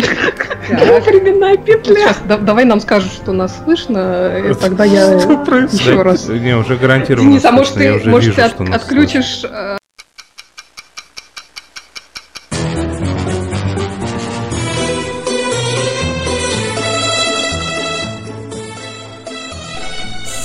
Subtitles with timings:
[0.00, 1.94] Временная петля.
[1.94, 6.28] Сейчас, давай нам скажешь, что нас слышно, и тогда я еще раз.
[6.28, 9.44] Не, уже гарантированно Денис, а может ты, может, ты отключишь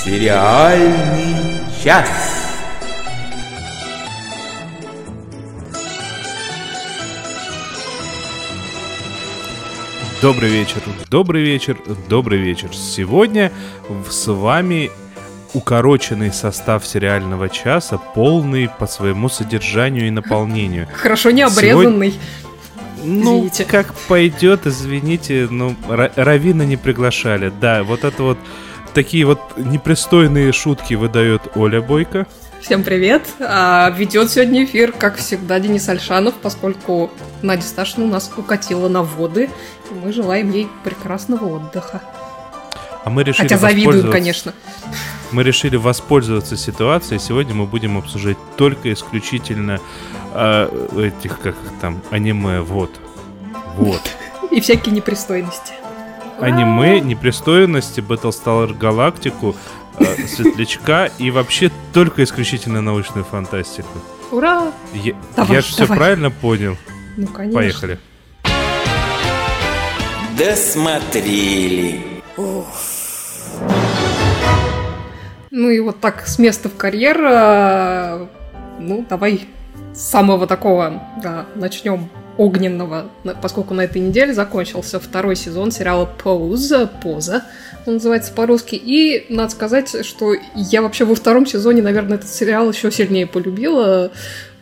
[0.06, 1.36] Сериальный
[1.84, 2.35] час.
[10.22, 11.78] Добрый вечер, добрый вечер,
[12.08, 12.70] добрый вечер.
[12.74, 13.52] Сегодня
[14.10, 14.90] с вами
[15.54, 20.88] укороченный состав сериального часа, полный по своему содержанию и наполнению.
[20.94, 22.12] Хорошо не обрезанный.
[22.12, 23.24] Сегодня...
[23.24, 23.66] Ну, извините.
[23.66, 27.52] как пойдет, извините, ну, Равина не приглашали.
[27.62, 28.38] Да, вот это вот
[28.94, 32.26] такие вот непристойные шутки выдает Оля Бойко.
[32.66, 33.22] Всем привет!
[33.40, 37.12] А, ведет сегодня эфир, как всегда, Денис Альшанов, поскольку
[37.44, 39.52] Надя Сташина у нас укатила на воды,
[39.92, 42.02] и мы желаем ей прекрасного отдыха.
[43.04, 44.52] А мы решили Хотя завидую, конечно.
[45.32, 47.20] Мы решили воспользоваться ситуацией.
[47.20, 49.80] Сегодня мы будем обсуждать только исключительно
[50.34, 52.62] э, этих, как там, аниме.
[52.62, 52.90] Вот.
[53.78, 54.02] Вот.
[54.50, 55.74] И всякие непристойности
[56.40, 59.56] аниме, непристойности, Battlestar Галактику,
[60.00, 63.90] э, Светлячка и вообще только исключительно научную фантастику.
[64.32, 64.72] Ура!
[64.94, 66.78] Я, давай, я же все правильно понял.
[67.18, 67.60] Ну, конечно.
[67.60, 68.00] Поехали.
[70.38, 72.22] Досмотрели.
[75.52, 78.28] Ну и вот так с места в карьер, э,
[78.80, 79.48] ну давай
[79.94, 83.06] с самого такого, да, начнем огненного,
[83.42, 87.46] поскольку на этой неделе закончился второй сезон сериала «Поза», «Поза»,
[87.86, 88.76] он называется по-русски.
[88.76, 94.12] И надо сказать, что я вообще во втором сезоне, наверное, этот сериал еще сильнее полюбила,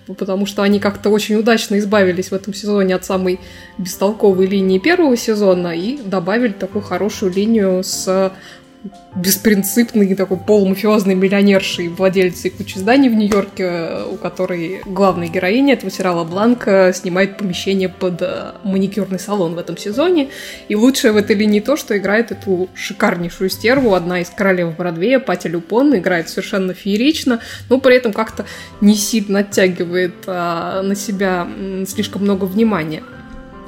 [0.08, 3.40] потому что они как-то очень удачно избавились в этом сезоне от самой
[3.78, 8.34] бестолковой линии первого сезона и добавили такую хорошую линию с
[9.16, 16.24] беспринципный такой полумафиозный миллионершей, владельцей кучи зданий в Нью-Йорке, у которой главная героиня этого сериала
[16.24, 20.30] Бланка снимает помещение под э, маникюрный салон в этом сезоне.
[20.68, 25.20] И лучшее в этой линии то, что играет эту шикарнейшую стерву, одна из королев Бродвея,
[25.20, 27.40] Патя Люпон, играет совершенно феерично,
[27.70, 28.46] но при этом как-то
[28.82, 31.48] не сильно оттягивает а, на себя
[31.88, 33.04] слишком много внимания.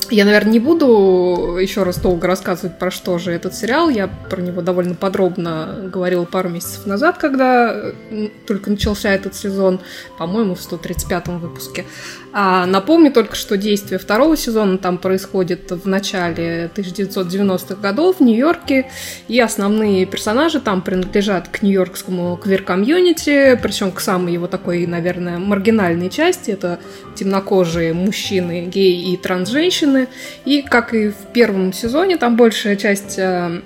[0.10, 3.90] Я, наверное, не буду еще раз долго рассказывать, про что же этот сериал.
[3.90, 7.92] Я про него довольно подробно говорила пару месяцев назад, когда
[8.46, 9.80] только начался этот сезон,
[10.18, 11.86] по-моему, в 135-м выпуске.
[12.38, 18.92] А напомню только, что действие второго сезона там происходит в начале 1990-х годов в Нью-Йорке,
[19.30, 26.10] и основные персонажи там принадлежат к нью-йоркскому квир-комьюнити, причем к самой его такой, наверное, маргинальной
[26.10, 26.52] части.
[26.52, 26.80] Это
[27.16, 30.10] темнокожие мужчины, геи и трансженщины.
[30.44, 33.62] И, как и в первом сезоне, там большая часть э,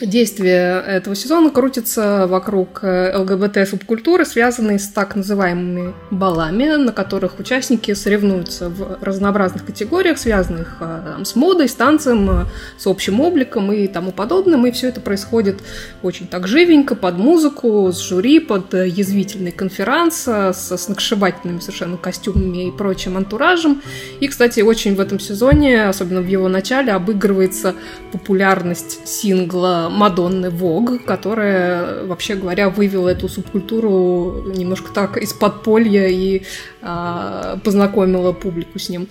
[0.00, 7.94] Действие этого сезона крутится вокруг э, ЛГБТ-субкультуры, связанной с так называемыми балами, на которых участники
[7.94, 12.44] соревнуются в разнообразных категориях, связанных э, там, с модой, с танцем, э,
[12.76, 14.66] с общим обликом и тому подобным.
[14.66, 15.60] И все это происходит
[16.02, 22.70] очень так живенько, под музыку, с жюри, под язвительный конферанс, со сногсшибательными совершенно костюмами и
[22.70, 23.80] прочим антуражем.
[24.20, 27.74] И, кстати, очень в этом сезоне, особенно в его начале, обыгрывается
[28.12, 36.42] популярность сингла Мадонны Вог, которая, вообще говоря, вывела эту субкультуру немножко так из подполья и
[36.82, 39.08] а, познакомила публику с ним,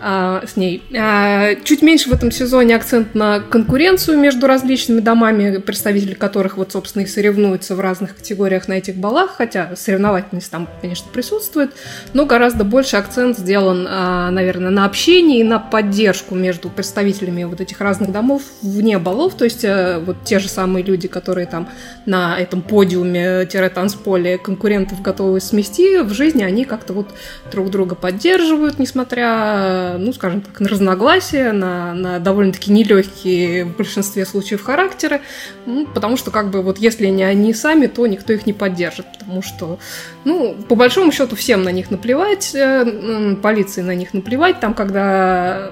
[0.00, 0.82] а, с ней.
[0.98, 6.72] А, чуть меньше в этом сезоне акцент на конкуренцию между различными домами, представители которых вот,
[6.72, 11.72] собственно, и соревнуются в разных категориях на этих балах, хотя соревновательность там, конечно, присутствует,
[12.14, 17.60] но гораздо больше акцент сделан, а, наверное, на общении и на поддержку между представителями вот
[17.60, 21.68] этих разных домов вне балов, то есть э, вот те же самые люди, которые там
[22.06, 27.08] на этом подиуме-танцполе конкурентов готовы смести, в жизни они как-то вот
[27.50, 34.24] друг друга поддерживают, несмотря, ну, скажем так, на разногласия, на, на довольно-таки нелегкие в большинстве
[34.26, 35.20] случаев характеры,
[35.66, 39.06] ну, потому что как бы вот если не они сами, то никто их не поддержит,
[39.18, 39.78] потому что,
[40.24, 45.70] ну, по большому счету всем на них наплевать, э, полиции на них наплевать, там, когда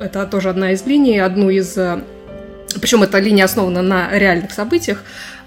[0.00, 2.02] это тоже одна из линий, одну из э,
[2.80, 5.02] причем эта линия основана на реальных событиях.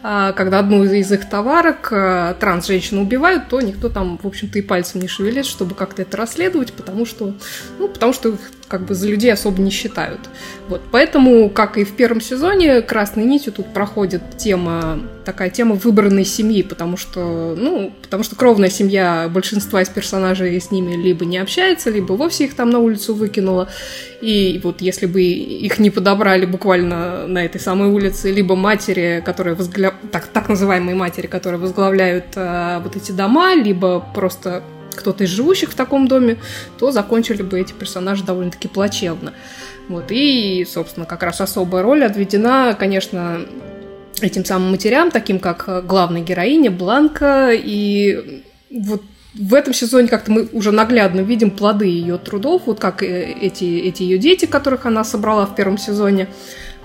[0.08, 4.62] А, когда одну из их товарок а, транс-женщину убивают, то никто там, в общем-то, и
[4.62, 7.34] пальцем не шевелит, чтобы как-то это расследовать, потому что,
[7.80, 10.20] ну, потому что их как бы за людей особо не считают.
[10.68, 16.26] Вот, поэтому, как и в первом сезоне, красной нитью тут проходит тема, такая тема выбранной
[16.26, 21.38] семьи, потому что, ну, потому что кровная семья большинства из персонажей с ними либо не
[21.38, 23.70] общается, либо вовсе их там на улицу выкинула.
[24.22, 29.56] И вот если бы их не подобрали буквально на этой самой улице, либо матери, которые
[29.56, 29.94] возгля...
[30.12, 34.64] так, так называемые матери, которые возглавляют э, вот эти дома, либо просто
[34.96, 36.38] кто-то из живущих в таком доме,
[36.78, 39.34] то закончили бы эти персонажи довольно-таки плачевно.
[39.88, 43.42] Вот, и, собственно, как раз особая роль отведена, конечно,
[44.22, 49.04] этим самым матерям, таким как главная героиня Бланка, и вот
[49.36, 53.66] в этом сезоне как-то мы уже наглядно видим плоды ее трудов, вот как э, эти,
[53.80, 56.30] эти ее дети, которых она собрала в первом сезоне,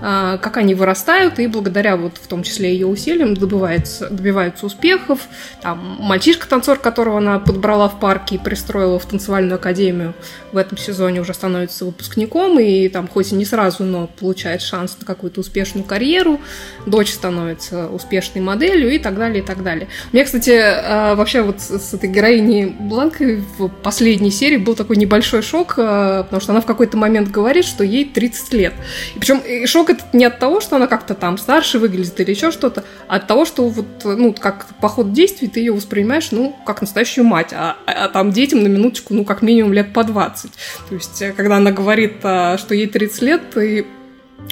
[0.01, 5.19] как они вырастают, и благодаря вот в том числе ее усилиям добивается, добиваются успехов.
[5.61, 10.13] Там мальчишка-танцор, которого она подбрала в парке и пристроила в танцевальную академию,
[10.51, 14.97] в этом сезоне уже становится выпускником, и там хоть и не сразу, но получает шанс
[14.99, 16.39] на какую-то успешную карьеру.
[16.85, 19.87] Дочь становится успешной моделью и так далее, и так далее.
[20.11, 24.97] У меня, кстати, а, вообще вот с этой героиней Бланкой в последней серии был такой
[24.97, 28.73] небольшой шок, а, потому что она в какой-то момент говорит, что ей 30 лет.
[29.15, 32.51] И причем шок это не от того, что она как-то там старше выглядит или еще
[32.51, 36.55] что-то, а от того, что вот, ну, как по ходу действий ты ее воспринимаешь, ну,
[36.65, 40.51] как настоящую мать, а, а там детям на минуточку, ну, как минимум лет по 20.
[40.89, 43.85] То есть, э, когда она говорит, а, что ей 30 лет, ты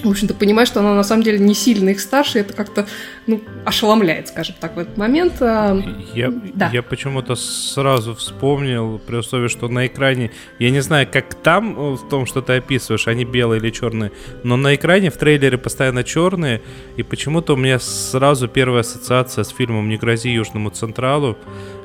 [0.03, 2.87] в общем-то, понимаешь, что она на самом деле не сильно их старше, это как-то,
[3.27, 5.33] ну, ошеломляет, скажем так, в этот момент.
[5.41, 5.77] А,
[6.13, 6.69] я, да.
[6.71, 11.95] я почему-то сразу вспомнил, при условии, что на экране, я не знаю, как там, э,
[11.95, 14.11] в том, что ты описываешь, они белые или черные,
[14.43, 16.61] но на экране в трейлере постоянно черные,
[16.95, 21.37] и почему-то у меня сразу первая ассоциация с фильмом «Не грози Южному Централу»,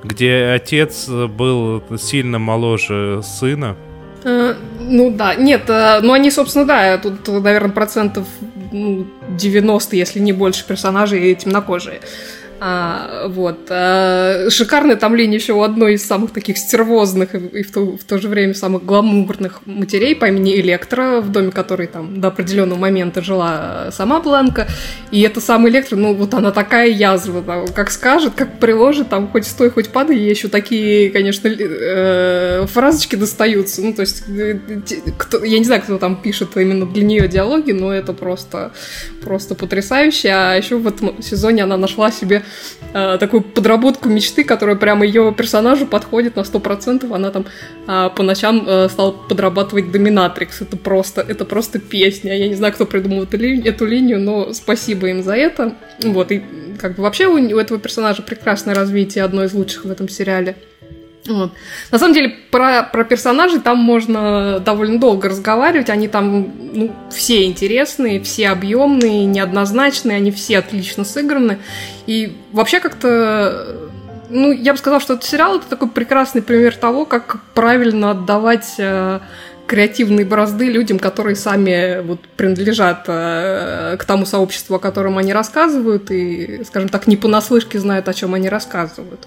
[0.05, 3.77] где отец был сильно моложе сына,
[4.25, 8.27] ну да, нет, э, ну они, собственно, да, тут, наверное, процентов
[8.73, 12.01] ну, 90, если не больше персонажей темнокожие.
[12.67, 13.67] А, вот.
[13.69, 18.05] А, шикарное там линия еще у одной из самых таких стервозных и в то, в
[18.05, 22.79] то же время самых гламурных матерей по имени Электра, в доме которой там до определенного
[22.79, 24.67] момента жила сама Бланка.
[25.11, 29.29] И эта самая Электра, ну вот она такая язва, там, как скажет, как приложит, там
[29.29, 33.83] хоть стой, хоть падай, ей еще такие, конечно, э, фразочки достаются.
[33.83, 34.59] Ну, то есть, э,
[35.19, 38.73] кто, я не знаю, кто там пишет именно для нее диалоги, но это просто,
[39.23, 40.31] просто потрясающе.
[40.31, 42.43] А еще в этом сезоне она нашла себе
[42.93, 47.15] э, такую подработку мечты, которая прямо ее персонажу подходит на 100%.
[47.15, 47.47] Она там
[47.87, 50.63] э, по ночам э, стала подрабатывать доминатрикс.
[50.63, 52.37] Это просто, это просто песня.
[52.37, 55.75] Я не знаю, кто придумал эту, ли, эту линию, но спасибо им за это.
[56.03, 56.43] Вот, и
[56.79, 60.57] как бы вообще у, у этого персонажа прекрасное развитие, одно из лучших в этом сериале.
[61.27, 61.53] Вот.
[61.91, 65.89] На самом деле, про, про персонажей там можно довольно долго разговаривать.
[65.89, 71.59] Они там ну, все интересные, все объемные, неоднозначные, они все отлично сыграны.
[72.07, 73.91] И вообще как-то
[74.31, 78.75] ну, я бы сказала, что этот сериал это такой прекрасный пример того, как правильно отдавать
[78.79, 79.21] э,
[79.67, 86.11] креативные борозды людям, которые сами вот принадлежат э, к тому сообществу, о котором они рассказывают,
[86.11, 89.27] и, скажем так, не понаслышке знают, о чем они рассказывают.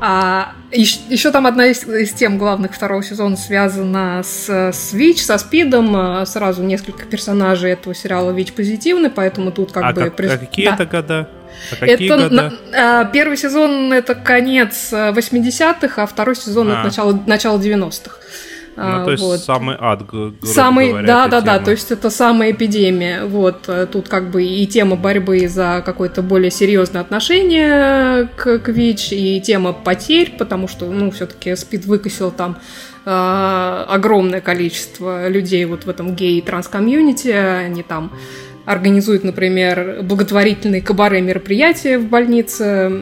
[0.00, 5.24] А еще, еще там одна из, из тем главных второго сезона связана с, с ВИЧ,
[5.24, 5.96] со СПИДом.
[5.96, 10.04] А, сразу несколько персонажей этого сериала ВИЧ позитивны, поэтому тут как а бы...
[10.04, 10.32] Как, прис...
[10.32, 10.74] а какие да.
[10.74, 11.30] это года?
[11.72, 12.52] А какие это года?
[12.70, 16.74] На, первый сезон это конец 80-х, а второй сезон а.
[16.74, 18.18] это начало, начало 90-х.
[18.78, 19.40] Ну, то есть вот.
[19.40, 20.02] самый ад,
[20.42, 21.58] самый, говоря, да, да, тема.
[21.58, 23.24] да, то есть это самая эпидемия.
[23.24, 28.68] Вот э, тут как бы и тема борьбы за какое-то более серьезное отношение к, к
[28.68, 32.58] ВИЧ, и тема потерь, потому что, ну, все-таки СПИД выкосил там
[33.04, 38.12] э, огромное количество людей вот в этом гей транс-комьюнити, они там
[38.68, 42.92] организует, например, благотворительные кабаре мероприятия в больнице.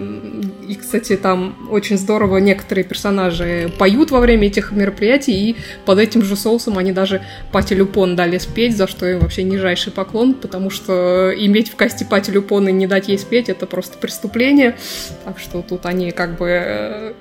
[0.68, 6.22] И, кстати, там очень здорово некоторые персонажи поют во время этих мероприятий, и под этим
[6.22, 7.20] же соусом они даже
[7.50, 12.04] Patti LuPone дали спеть, за что им вообще нижайший поклон, потому что иметь в касте
[12.04, 14.76] Patti LuPone и не дать ей спеть, это просто преступление.
[15.24, 17.12] Так что тут они как бы э,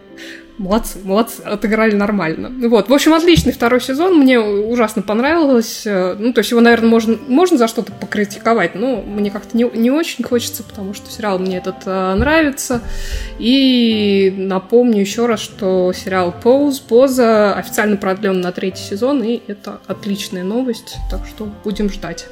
[0.57, 2.69] Молодцы, молодцы, отыграли нормально.
[2.69, 5.81] Вот, в общем, отличный второй сезон, мне ужасно понравилось.
[5.85, 9.91] Ну, то есть его, наверное, можно, можно за что-то покритиковать, но мне как-то не, не
[9.91, 12.81] очень хочется, потому что сериал мне этот а, нравится.
[13.37, 19.81] И напомню еще раз, что сериал Pose, Поза официально продлен на третий сезон, и это
[19.87, 22.27] отличная новость, так что будем ждать.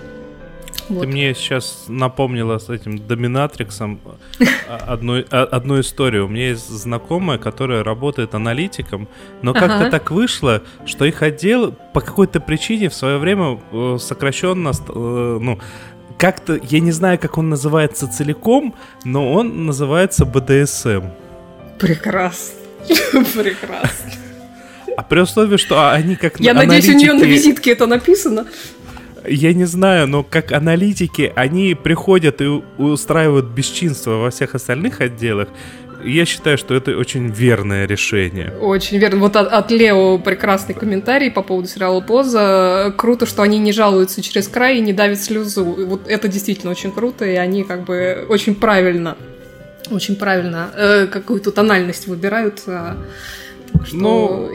[0.90, 1.02] Вот.
[1.02, 4.00] Ты мне сейчас напомнила с этим доминатриксом
[4.68, 6.26] одну, одну историю.
[6.26, 9.08] У меня есть знакомая, которая работает аналитиком,
[9.42, 9.90] но как-то ага.
[9.92, 15.60] так вышло, что их отдел по какой-то причине в свое время э, сокращенно, э, ну,
[16.18, 21.08] как-то, я не знаю, как он называется целиком, но он называется БДСМ.
[21.80, 22.56] Прекрасно.
[23.34, 24.12] Прекрасно.
[24.96, 28.46] А при условии, что они как Я надеюсь, у нее на визитке это написано.
[29.28, 32.46] Я не знаю, но как аналитики, они приходят и
[32.78, 35.48] устраивают бесчинство во всех остальных отделах.
[36.04, 38.52] Я считаю, что это очень верное решение.
[38.60, 39.22] Очень верно.
[39.22, 42.94] Вот от, от Лео прекрасный комментарий по поводу сериала «Поза».
[42.98, 45.64] Круто, что они не жалуются через край и не давят слезу.
[45.64, 49.16] Вот это действительно очень круто, и они как бы очень правильно,
[49.90, 52.64] очень правильно э, какую-то тональность выбирают.
[52.68, 52.96] Э,
[53.86, 53.96] что...
[53.96, 54.50] Ну,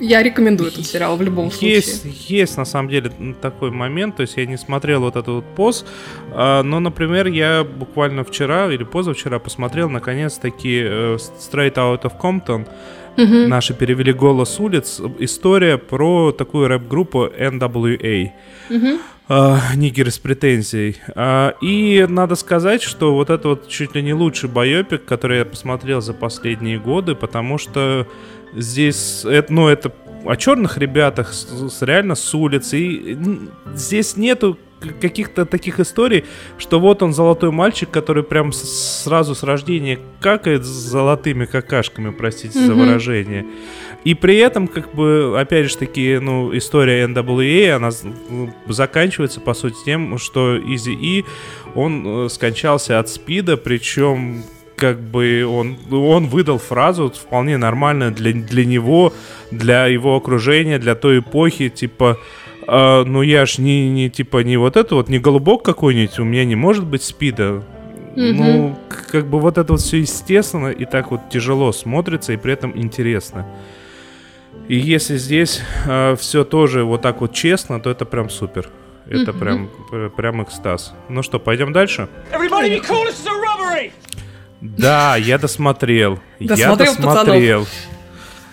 [0.00, 1.74] я рекомендую этот сериал в любом случае.
[1.76, 5.44] Есть, есть на самом деле такой момент, то есть я не смотрел вот этот вот
[5.54, 5.86] пост,
[6.32, 12.66] а, но, например, я буквально вчера или позавчера посмотрел наконец-таки э, Straight Out of Compton,
[13.16, 13.48] Угу.
[13.48, 15.00] Наши перевели «Голос улиц».
[15.18, 18.30] История про такую рэп-группу NWA.
[18.70, 18.98] Угу.
[19.30, 20.96] Uh, Нигер с претензией.
[21.14, 25.44] Uh, и надо сказать, что вот это вот чуть ли не лучший байопик, который я
[25.44, 28.08] посмотрел за последние годы, потому что
[28.54, 29.92] Здесь, это, ну, это
[30.24, 32.78] о черных ребятах с, с, реально с улицы.
[32.78, 33.18] И
[33.74, 34.58] здесь нету
[35.00, 36.24] каких-то таких историй,
[36.58, 42.58] что вот он золотой мальчик, который прям сразу с рождения какает с золотыми какашками, простите
[42.58, 42.66] mm-hmm.
[42.66, 43.46] за выражение.
[44.04, 47.90] И при этом, как бы, опять же таки, ну, история NWA, она
[48.30, 51.24] ну, заканчивается, по сути, тем, что Изи И,
[51.74, 54.42] он э, скончался от спида, причем
[54.76, 59.12] как бы он, он выдал фразу вполне нормальную для, для него,
[59.50, 62.18] для его окружения, для той эпохи, типа,
[62.70, 66.24] э, ну я ж не, не, типа, не вот это вот, не голубок какой-нибудь, у
[66.24, 67.62] меня не может быть спида.
[68.16, 68.32] Mm-hmm.
[68.32, 68.78] Ну,
[69.10, 72.76] как бы вот это вот все естественно и так вот тяжело смотрится и при этом
[72.76, 73.46] интересно.
[74.68, 78.68] И если здесь э, все тоже вот так вот честно, то это прям супер.
[79.06, 79.38] Это mm-hmm.
[79.38, 80.94] прям, прям экстаз.
[81.08, 82.08] Ну что, пойдем дальше?
[82.32, 83.92] Everybody be cool, this is a robbery!
[84.60, 86.20] Да, я досмотрел.
[86.38, 87.66] Я досмотрел.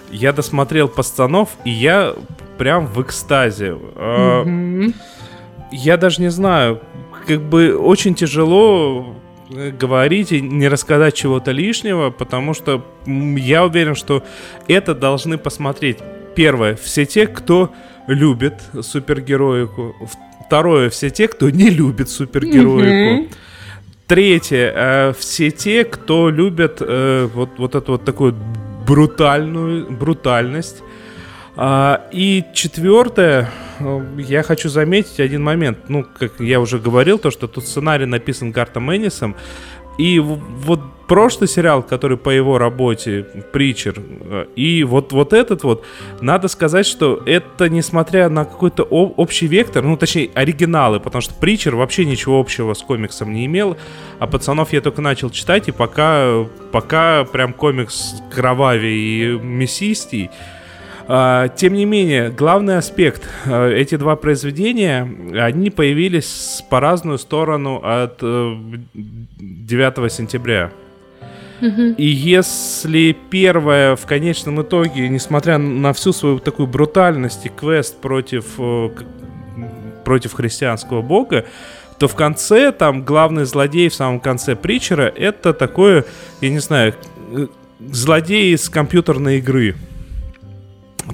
[0.10, 2.16] Я досмотрел пацанов, и я
[2.58, 3.78] прям в экстазе.
[3.96, 4.94] Mm-hmm.
[5.72, 6.82] Я даже не знаю,
[7.28, 9.16] как бы очень тяжело
[9.50, 14.24] э, говорить и не рассказать чего-то лишнего, потому что я уверен, что
[14.68, 15.98] это должны посмотреть.
[16.36, 17.74] Первое, все те, кто
[18.08, 19.96] любит супергероику.
[20.46, 23.24] Второе, все те, кто не любит супергероику.
[23.24, 23.30] Mm-hmm.
[24.08, 24.74] Третье.
[24.74, 28.36] Э, все те, кто любят э, вот, вот эту вот такую
[28.88, 30.82] брутальную, брутальность.
[31.60, 33.50] А, и четвертое,
[33.80, 35.80] э, я хочу заметить один момент.
[35.88, 39.36] Ну, как я уже говорил, то, что тут сценарий написан Гартом Эннисом.
[39.98, 45.84] И вот прошлый сериал, который по его работе, Притчер, э, и вот, вот этот вот,
[46.22, 51.76] надо сказать, что это, несмотря на какой-то общий вектор, ну, точнее, оригиналы, потому что Притчер
[51.76, 53.78] вообще ничего общего с комиксом не имел,
[54.20, 60.57] а пацанов я только начал читать, и пока, пока прям комикс кровавее и мясистей, а,
[61.08, 68.20] тем не менее, главный аспект, а, эти два произведения, они появились по разную сторону от
[68.20, 70.72] 9 э, сентября.
[71.62, 78.46] И если первое в конечном итоге, несмотря на всю свою такую брутальность и квест против,
[78.60, 78.90] э,
[80.04, 81.46] против христианского бога,
[81.98, 86.06] то в конце, там, главный злодей в самом конце Притчера, это такое,
[86.42, 86.94] я не знаю,
[87.32, 87.48] э,
[87.80, 89.76] злодей из компьютерной игры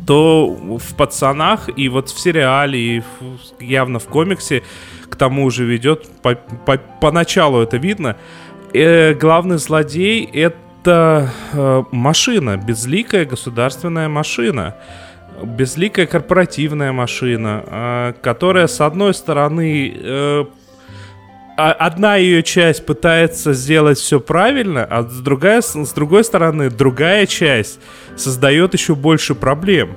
[0.05, 4.63] то в пацанах и вот в сериале, и в, явно в комиксе
[5.09, 8.17] к тому же ведет, по, по, поначалу это видно,
[8.73, 14.75] э, главный злодей это э, машина, безликая государственная машина
[15.41, 20.45] безликая корпоративная машина, э, которая с одной стороны э,
[21.55, 27.79] одна ее часть пытается сделать все правильно, а с другой, с другой стороны, другая часть
[28.15, 29.95] создает еще больше проблем.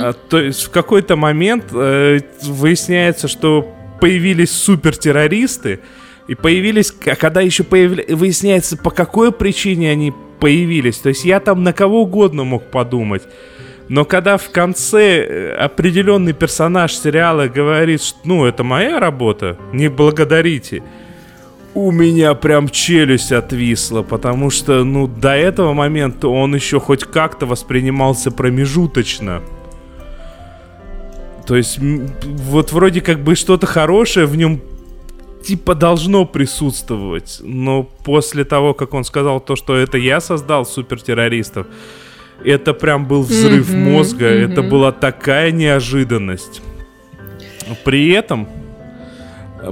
[0.00, 5.80] А, то есть в какой-то момент э, выясняется, что появились супертеррористы,
[6.26, 8.04] и появились, а когда еще появля...
[8.08, 10.98] выясняется, по какой причине они появились.
[10.98, 13.22] То есть я там на кого угодно мог подумать.
[13.88, 19.88] Но когда в конце э, определенный персонаж сериала говорит, что ну это моя работа, не
[19.88, 20.82] благодарите,
[21.74, 27.46] у меня прям челюсть отвисла, потому что ну до этого момента он еще хоть как-то
[27.46, 29.42] воспринимался промежуточно.
[31.46, 34.62] То есть, вот вроде как бы что-то хорошее в нем
[35.44, 41.66] типа должно присутствовать, но после того, как он сказал то, что это я создал супертеррористов,
[42.44, 44.52] это прям был взрыв mm-hmm, мозга, mm-hmm.
[44.52, 46.62] это была такая неожиданность.
[47.84, 48.48] При этом,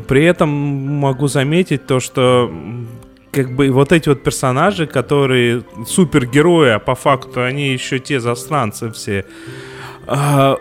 [0.09, 2.51] при этом могу заметить то, что
[3.31, 8.91] как бы вот эти вот персонажи, которые супергерои, а по факту они еще те застранцы
[8.91, 9.25] все,
[10.07, 10.57] а,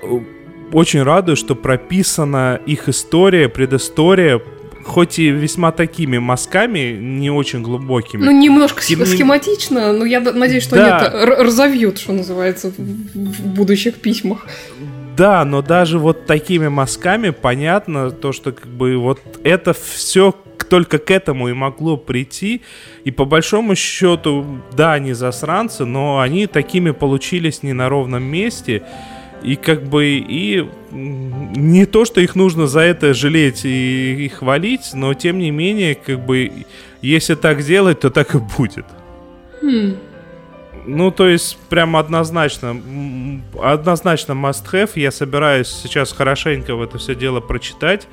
[0.72, 4.42] очень радует, что прописана их история, предыстория,
[4.86, 8.24] хоть и весьма такими мазками, не очень глубокими.
[8.24, 9.06] Ну, немножко Тем...
[9.06, 10.98] схематично, но я надеюсь, что да.
[10.98, 14.48] они это разовьют, что называется, в будущих письмах.
[15.18, 20.34] Да, но даже вот такими мазками понятно то, что как бы вот это все
[20.72, 22.62] только к этому и могло прийти.
[23.04, 28.84] И по большому счету, да, они засранцы, но они такими получились не на ровном месте.
[29.44, 34.92] И как бы и не то, что их нужно за это жалеть и, и хвалить,
[34.94, 36.66] но тем не менее, как бы,
[37.02, 38.86] если так сделать, то так и будет.
[39.62, 39.96] Хм.
[40.86, 42.82] Ну, то есть, прям однозначно,
[43.62, 44.92] однозначно must have.
[44.96, 48.08] Я собираюсь сейчас хорошенько в это все дело прочитать.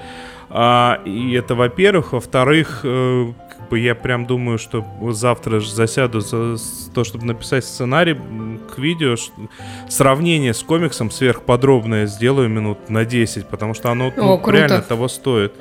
[0.50, 2.12] А, и это, во-первых.
[2.12, 3.32] Во-вторых, э,
[3.71, 6.57] я прям думаю, что завтра же засяду за
[6.95, 9.17] то, чтобы написать сценарий к видео.
[9.88, 15.09] Сравнение с комиксом сверхподробное сделаю минут на 10, потому что оно ну, О, реально того
[15.09, 15.53] стоит.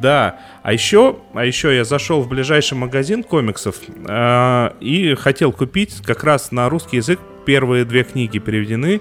[0.00, 0.38] Да.
[0.62, 6.24] А еще, а еще я зашел в ближайший магазин комиксов э, и хотел купить как
[6.24, 9.00] раз на русский язык первые две книги переведены.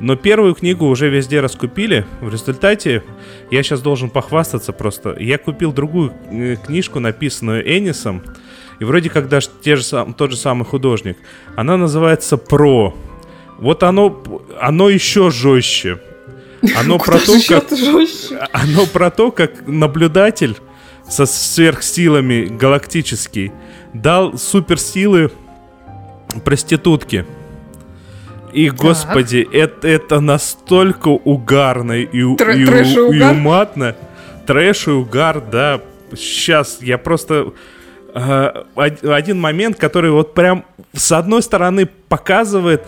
[0.00, 2.06] Но первую книгу уже везде раскупили.
[2.20, 3.02] В результате
[3.50, 5.16] я сейчас должен похвастаться просто.
[5.18, 8.22] Я купил другую э, книжку, написанную Энисом.
[8.78, 9.84] И вроде как даже те же,
[10.16, 11.16] тот же самый художник.
[11.56, 12.94] Она называется «Про».
[13.58, 14.22] Вот оно,
[14.60, 15.98] оно еще жестче.
[16.76, 17.64] Оно про то, как...
[18.52, 20.56] Оно про то, как наблюдатель
[21.08, 23.52] со сверхсилами галактический
[23.94, 25.30] дал суперсилы
[26.44, 27.24] проститутке.
[28.56, 28.80] И, так.
[28.80, 33.94] господи, это, это настолько угарно и, Тр- и, и, и уматно.
[34.46, 35.80] Трэш и угар, да.
[36.16, 37.52] Сейчас я просто...
[38.14, 42.82] Э, один момент, который вот прям с одной стороны показывает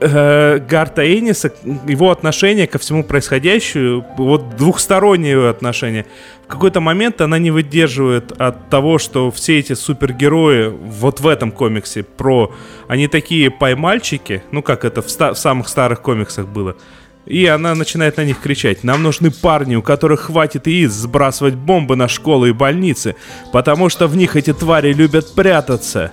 [0.00, 1.50] э, Гарта Эниса,
[1.86, 6.04] его отношение ко всему происходящему, вот двухстороннее отношение.
[6.46, 11.50] В какой-то момент она не выдерживает от того, что все эти супергерои вот в этом
[11.50, 12.54] комиксе про...
[12.86, 16.76] Они такие поймальчики, ну как это в, ста- в самых старых комиксах было.
[17.24, 18.84] И она начинает на них кричать.
[18.84, 23.16] Нам нужны парни, у которых хватит яиц сбрасывать бомбы на школы и больницы,
[23.52, 26.12] потому что в них эти твари любят прятаться.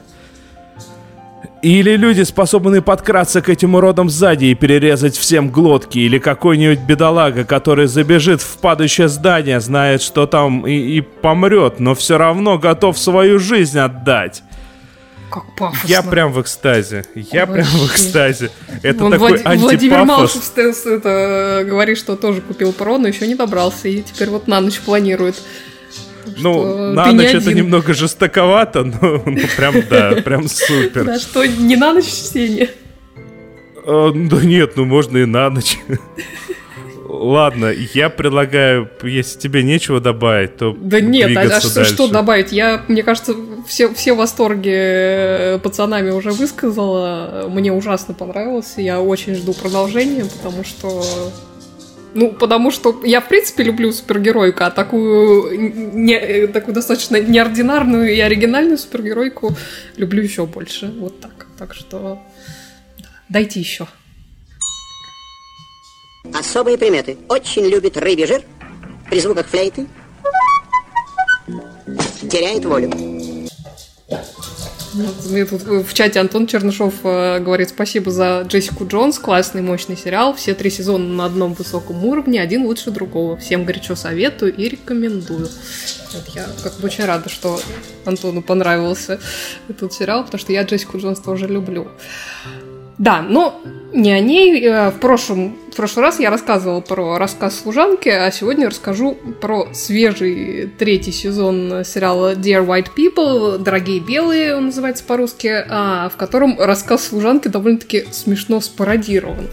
[1.63, 7.45] Или люди, способны подкраться к этим уродам сзади и перерезать всем глотки, или какой-нибудь бедолага,
[7.45, 12.99] который забежит в падающее здание, знает, что там и, и помрет, но все равно готов
[12.99, 14.43] свою жизнь отдать.
[15.31, 15.87] Как пафосно.
[15.87, 17.05] Я прям в экстазе.
[17.15, 17.53] Я Вообще.
[17.53, 18.51] прям в экстазе.
[18.81, 19.45] Это Вон такой Влад...
[19.45, 19.61] антипафос.
[19.61, 23.87] Владимир Малышев это, говорит, что тоже купил ПРО, но еще не добрался.
[23.87, 25.41] И теперь вот на ночь планирует.
[26.37, 31.05] Ну, на ночь это немного жестоковато, но ну, прям, да, прям супер.
[31.05, 32.69] Да, что, не на ночь чтение?
[33.85, 35.77] А, да нет, ну можно и на ночь.
[37.05, 42.51] Ладно, я предлагаю, если тебе нечего добавить, то Да нет, а, а что, что добавить?
[42.51, 43.35] Я, мне кажется,
[43.67, 47.47] все, все восторги э, пацанами уже высказала.
[47.49, 48.73] Мне ужасно понравилось.
[48.77, 51.03] Я очень жду продолжения, потому что
[52.13, 58.19] ну, потому что я, в принципе, люблю супергеройку, а такую, не, такую достаточно неординарную и
[58.19, 59.55] оригинальную супергеройку
[59.97, 60.93] люблю еще больше.
[60.97, 61.47] Вот так.
[61.57, 62.21] Так что
[63.29, 63.87] дайте еще.
[66.33, 67.17] Особые приметы.
[67.29, 68.43] Очень любит рыбий жир.
[69.09, 69.87] При звуках флейты
[72.29, 72.91] теряет волю.
[74.93, 80.33] Мне тут в чате Антон Чернышов э, говорит спасибо за Джессику Джонс, классный, мощный сериал,
[80.35, 83.37] все три сезона на одном высоком уровне, один лучше другого.
[83.37, 85.49] Всем горячо советую и рекомендую.
[86.13, 87.59] Вот я как бы очень рада, что
[88.05, 89.19] Антону понравился
[89.67, 91.87] этот сериал, потому что я Джессику Джонс тоже люблю.
[92.97, 93.61] Да, но
[93.93, 94.63] не о ней.
[94.63, 99.67] Э, в прошлом, в прошлый раз я рассказывала про рассказ служанки, а сегодня расскажу про
[99.73, 106.59] свежий третий сезон сериала Dear White People, Дорогие белые, он называется по-русски, а, в котором
[106.59, 109.47] рассказ служанки довольно-таки смешно спародирован.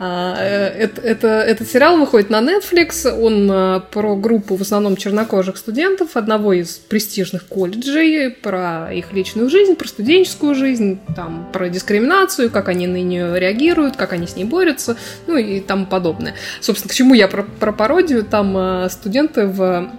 [0.00, 4.96] А, э, это, это, этот сериал выходит на Netflix, он а, про группу в основном
[4.96, 11.68] чернокожих студентов одного из престижных колледжей, про их личную жизнь, про студенческую жизнь, там, про
[11.68, 16.34] дискриминацию, как они на нее реагируют, как они с ней борются, ну и тому подобное.
[16.60, 19.90] Собственно, к чему я про, про пародию, там а, студенты в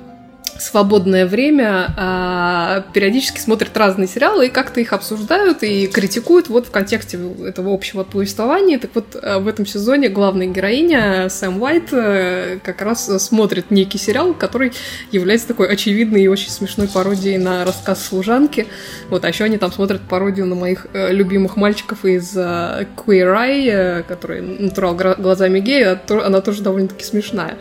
[0.57, 6.71] свободное время а, периодически смотрят разные сериалы и как-то их обсуждают и критикуют вот в
[6.71, 8.79] контексте этого общего повествования.
[8.79, 13.97] Так вот, а, в этом сезоне главная героиня Сэм Уайт а, как раз смотрит некий
[13.97, 14.73] сериал, который
[15.11, 18.67] является такой очевидной и очень смешной пародией на рассказ служанки.
[19.09, 23.35] Вот, а еще они там смотрят пародию на моих э, любимых мальчиков из э, Queer
[23.35, 27.57] Eye, э, который натурал глазами гея, она тоже довольно-таки смешная.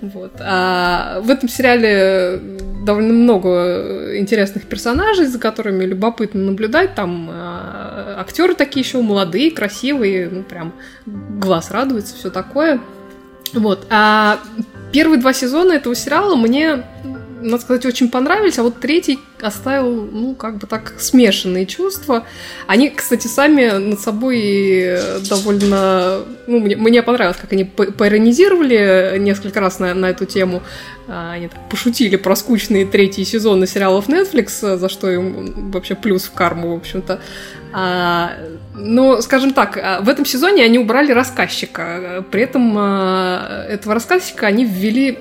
[0.00, 0.32] Вот.
[0.40, 2.40] А в этом сериале
[2.84, 6.94] довольно много интересных персонажей, за которыми любопытно наблюдать.
[6.94, 10.72] Там а, актеры такие еще молодые, красивые, ну прям
[11.04, 12.80] глаз радуется, все такое.
[13.52, 13.86] Вот.
[13.90, 14.38] А
[14.92, 16.84] первые два сезона этого сериала мне
[17.40, 22.24] надо сказать, очень понравились, а вот третий оставил, ну, как бы так, смешанные чувства.
[22.66, 26.20] Они, кстати, сами над собой довольно...
[26.46, 30.62] Ну, мне, мне понравилось, как они поиронизировали несколько раз на, на эту тему.
[31.08, 36.24] А, они так пошутили про скучные третьи сезоны сериалов Netflix, за что им вообще плюс
[36.24, 37.20] в карму, в общем-то.
[37.72, 38.32] А,
[38.74, 42.24] но, скажем так, а, в этом сезоне они убрали рассказчика.
[42.30, 45.18] При этом этого рассказчика они ввели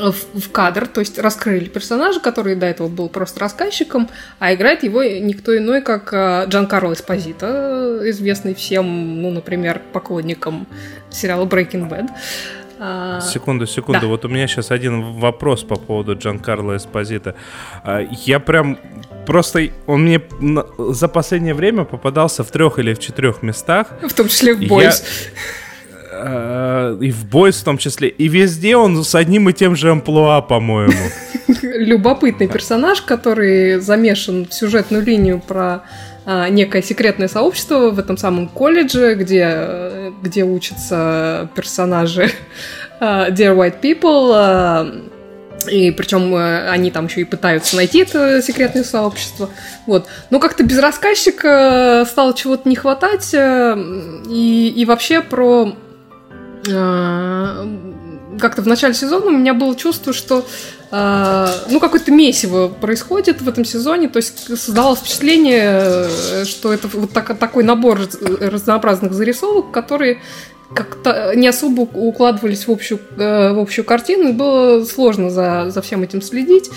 [0.00, 4.08] в, в кадр, то есть раскрыли персонажа, который до этого был просто рассказчиком,
[4.38, 10.66] а играет его никто иной, как а, Джан Карло Эспозито, известный всем, ну, например, поклонникам
[11.10, 12.08] сериала Breaking Bad.
[12.78, 14.00] А, секунду, секунду.
[14.02, 14.06] Да.
[14.06, 17.34] Вот у меня сейчас один вопрос по поводу Джан Карло Эспозита.
[18.10, 18.78] Я прям
[19.26, 20.22] просто он мне
[20.78, 23.88] за последнее время попадался в трех или в четырех местах.
[24.02, 25.02] В том числе в Бойс.
[25.02, 25.59] Я Э,
[27.00, 28.08] и в Бойс в том числе.
[28.08, 31.10] И везде он с одним и тем же амплуа, по-моему.
[31.62, 35.82] Любопытный персонаж, который замешан в сюжетную линию про
[36.26, 42.30] а, некое секретное сообщество в этом самом колледже, где, где учатся персонажи
[43.00, 44.30] uh, Dear White People.
[44.32, 45.10] Uh,
[45.70, 49.50] и причем они там еще и пытаются найти это секретное сообщество.
[49.86, 50.06] Вот.
[50.30, 53.34] Но как-то без рассказчика стало чего-то не хватать.
[53.34, 55.89] И, и вообще про а,
[58.38, 60.46] как-то в начале сезона у меня было чувство, что
[60.90, 67.12] э, ну какое-то месиво происходит в этом сезоне, то есть создавалось впечатление, что это вот
[67.12, 68.00] так, такой набор
[68.40, 70.20] разнообразных зарисовок, которые
[70.74, 75.82] как-то не особо укладывались в общую, э, в общую картину, и было сложно за, за
[75.82, 76.70] всем этим следить.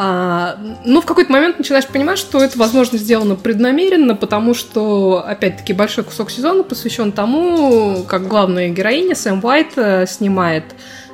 [0.00, 5.72] А, но в какой-то момент начинаешь понимать, что это, возможно, сделано преднамеренно, потому что, опять-таки,
[5.72, 10.64] большой кусок сезона посвящен тому, как главная героиня Сэм Уайт э, снимает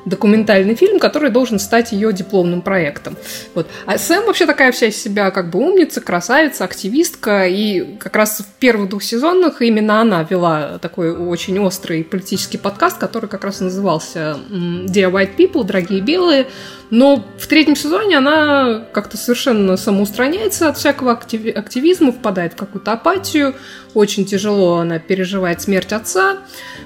[0.05, 3.17] документальный фильм, который должен стать ее дипломным проектом.
[3.55, 3.67] Вот.
[3.87, 8.41] А Сэм вообще такая вся из себя как бы умница, красавица, активистка, и как раз
[8.41, 13.61] в первых двух сезонах именно она вела такой очень острый политический подкаст, который как раз
[13.61, 16.47] назывался «Dear White People», «Дорогие белые»,
[16.91, 23.55] но в третьем сезоне она как-то совершенно самоустраняется от всякого активизма, впадает в какую-то апатию,
[23.95, 26.39] очень тяжело она переживает смерть отца.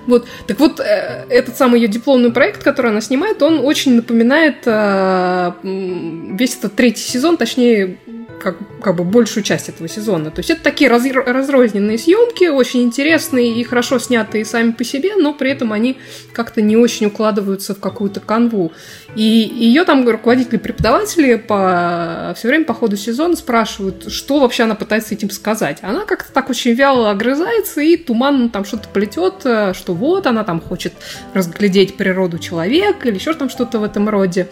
[0.06, 0.26] Вот.
[0.46, 5.52] Так вот, э, этот самый ее дипломный проект, который она снимает, он очень напоминает э,
[5.62, 7.98] весь этот третий сезон, точнее,
[8.38, 10.30] как, как бы большую часть этого сезона.
[10.30, 15.16] То есть это такие раз, разрозненные съемки, очень интересные и хорошо снятые сами по себе,
[15.16, 15.98] но при этом они
[16.32, 18.72] как-то не очень укладываются в какую-то канву.
[19.14, 24.74] И ее там руководители преподаватели по, все время по ходу сезона спрашивают, что вообще она
[24.74, 25.78] пытается этим сказать.
[25.82, 30.60] Она как-то так очень вяло огрызается и туманно там что-то плетет, что вот она там
[30.60, 30.92] хочет
[31.34, 34.48] разглядеть природу человека или еще там что-то в этом роде.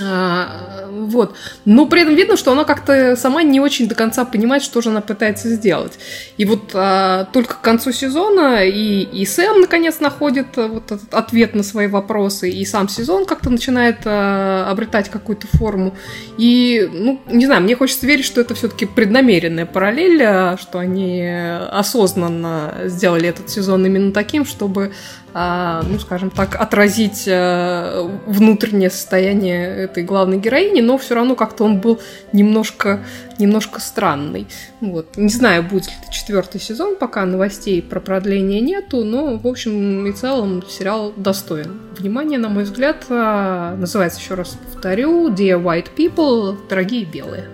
[0.00, 1.34] А, вот.
[1.64, 4.90] Но при этом видно, что она как-то сама не очень до конца понимает, что же
[4.90, 5.98] она пытается сделать.
[6.36, 11.12] И вот а, только к концу сезона и, и Сэм наконец находит а, вот этот
[11.12, 15.94] ответ на свои вопросы, и сам сезон как-то начинает а, обретать какую-то форму.
[16.38, 21.26] И, ну, не знаю, мне хочется верить, что это все-таки преднамеренная параллель, а, что они
[21.70, 24.92] осознанно сделали этот сезон именно таким, чтобы
[25.32, 31.80] ну, скажем так, отразить а, внутреннее состояние этой главной героини, но все равно как-то он
[31.80, 32.00] был
[32.32, 33.00] немножко,
[33.38, 34.46] немножко странный.
[34.80, 35.16] Вот.
[35.16, 40.06] Не знаю, будет ли это четвертый сезон, пока новостей про продление нету, но, в общем
[40.06, 41.80] и целом, сериал достоин.
[41.98, 47.46] Внимание, на мой взгляд, а, называется, еще раз повторю, Dear White People, дорогие белые.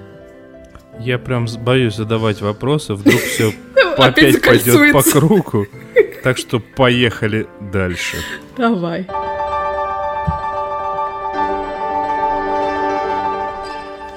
[0.99, 3.53] Я прям боюсь задавать вопросы, вдруг все
[3.99, 5.67] опять пойдет по кругу.
[6.27, 8.17] Так что поехали дальше.
[8.57, 9.07] Давай.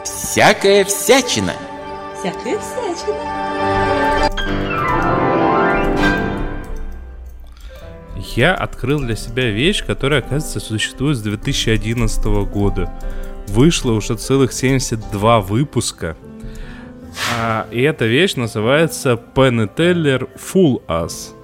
[0.03, 1.53] Всякая всячина.
[2.17, 3.15] Всякая всячина.
[8.35, 12.91] Я открыл для себя вещь, которая, оказывается, существует с 2011 года.
[13.49, 16.17] Вышло уже целых 72 выпуска.
[17.37, 21.35] А, и эта вещь называется Penn Teller Full Us.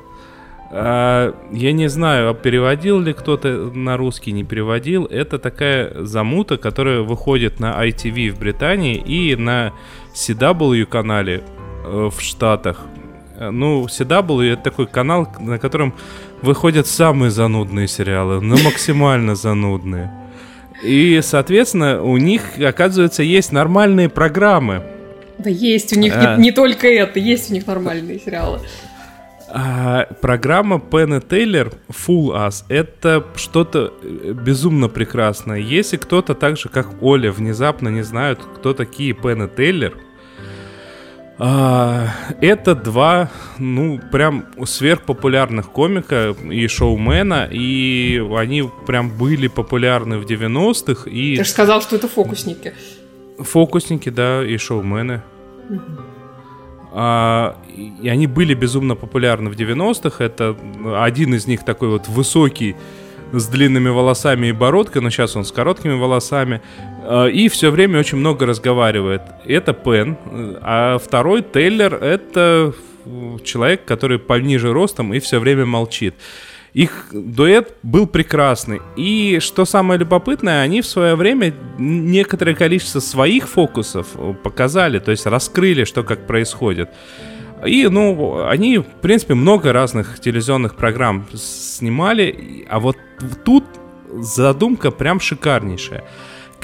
[0.71, 5.05] А, я не знаю, а переводил ли кто-то на русский, не переводил.
[5.05, 9.73] Это такая замута, которая выходит на ITV в Британии и на
[10.13, 11.43] CW канале
[11.85, 12.81] э, в Штатах.
[13.37, 15.93] Э, Ну, CW это такой канал, на котором
[16.41, 20.11] выходят самые занудные сериалы, но максимально занудные.
[20.83, 24.83] И, соответственно, у них, оказывается, есть нормальные программы.
[25.37, 26.35] Да есть у них А.
[26.35, 28.59] не, не только это, есть у них нормальные сериалы.
[29.47, 35.59] А, программа и Тейлор Full Us это что-то э, безумно прекрасное.
[35.59, 39.93] Если кто-то так же, как Оля, внезапно не знают, кто такие Penn и Тейлор,
[41.37, 42.07] а,
[42.41, 43.29] это два,
[43.59, 51.43] ну, прям сверхпопулярных комика и шоумена, и они прям были популярны в 90-х, и Ты
[51.43, 52.73] же сказал, что это фокусники.
[53.37, 55.23] фокусники, да, и шоумены.
[55.69, 56.14] А,
[56.95, 60.23] и они были безумно популярны в 90-х.
[60.23, 60.55] Это
[60.97, 62.75] один из них такой вот высокий,
[63.33, 66.61] с длинными волосами и бородкой, но сейчас он с короткими волосами.
[67.03, 69.21] А, И все время очень много разговаривает.
[69.45, 70.17] Это Пен.
[70.61, 72.73] А второй, Тейлер, это
[73.43, 76.15] человек, который пониже ростом и все время молчит.
[76.75, 78.81] Их дуэт был прекрасный.
[78.97, 85.11] И что самое любопытное, они в свое время некоторое количество своих фокусов э, показали, то
[85.11, 86.89] есть раскрыли, что как происходит.
[87.65, 92.97] И, ну, они, в принципе, много разных телевизионных программ снимали, а вот
[93.45, 93.63] тут
[94.11, 96.03] задумка прям шикарнейшая.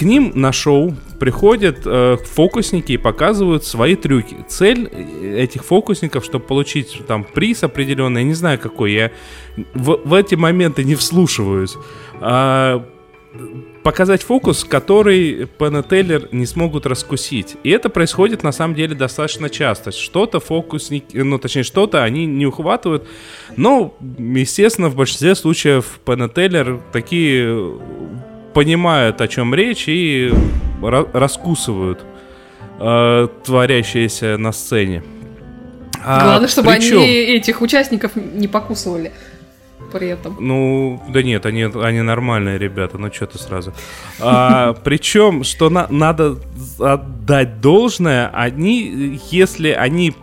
[0.01, 4.35] К ним на шоу приходят э, фокусники и показывают свои трюки.
[4.47, 9.11] Цель э, этих фокусников, чтобы получить там приз определенный, я не знаю какой, я
[9.75, 11.75] в, в эти моменты не вслушиваюсь.
[12.19, 12.83] А,
[13.83, 17.57] показать фокус, который Пен и Тейлор не смогут раскусить.
[17.63, 19.91] И это происходит на самом деле достаточно часто.
[19.91, 23.07] Что-то фокусники, ну точнее что-то они не ухватывают,
[23.55, 27.79] но, естественно, в большинстве случаев Пен и Тейлор такие
[28.53, 30.31] понимают, о чем речь, и
[30.81, 32.03] ра- раскусывают
[32.79, 35.03] э, творящееся на сцене.
[36.03, 39.11] А Главное, чтобы причем- они этих участников не покусывали
[39.91, 40.37] при этом.
[40.39, 43.73] Ну, да нет, они, они нормальные ребята, ну что ты сразу.
[44.19, 46.37] А, причем, что на- надо
[46.79, 50.15] отдать должное, они, если они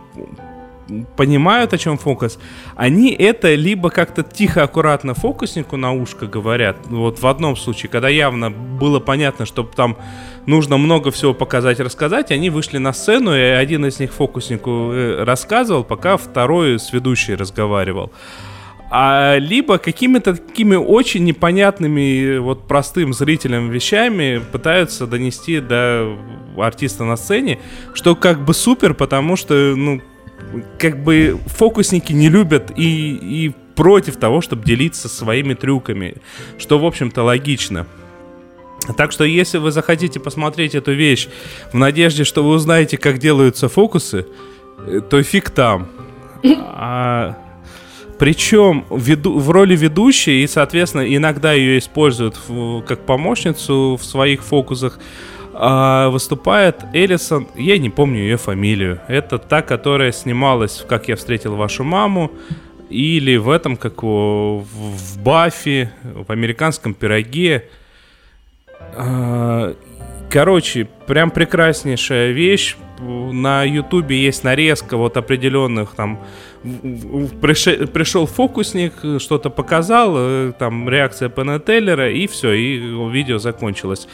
[1.15, 2.39] понимают, о чем фокус,
[2.75, 6.77] они это либо как-то тихо, аккуратно фокуснику на ушко говорят.
[6.87, 9.97] Вот в одном случае, когда явно было понятно, что там
[10.45, 15.23] нужно много всего показать, рассказать, они вышли на сцену, и один из них фокуснику э,
[15.23, 18.11] рассказывал, пока второй с ведущей разговаривал
[18.91, 26.17] а либо какими-то такими очень непонятными вот простым зрителям вещами пытаются донести до
[26.57, 27.59] артиста на сцене,
[27.93, 30.01] что как бы супер, потому что, ну,
[30.77, 36.15] как бы фокусники не любят и, и против того, чтобы делиться своими трюками,
[36.57, 37.85] что, в общем-то, логично.
[38.97, 41.27] Так что, если вы захотите посмотреть эту вещь
[41.71, 44.25] в надежде, что вы узнаете, как делаются фокусы,
[44.87, 45.87] э, то фиг там.
[46.81, 47.37] А,
[48.17, 54.43] причем веду, в роли ведущей, и, соответственно, иногда ее используют в- как помощницу в своих
[54.43, 54.99] фокусах,
[55.61, 59.01] а, выступает Элисон, я не помню ее фамилию.
[59.09, 62.31] Это та, которая снималась в «Как я встретил вашу маму»,
[62.89, 67.65] или в этом, как в, в Баффи, в «Американском пироге».
[68.95, 69.75] А,
[70.29, 72.77] Короче, прям прекраснейшая вещь.
[72.99, 76.19] На Ютубе есть нарезка вот определенных там.
[76.63, 82.77] В- в- прише- Пришел фокусник, что-то показал, э, там реакция Пена Теллера, и все, и
[83.11, 84.07] видео закончилось.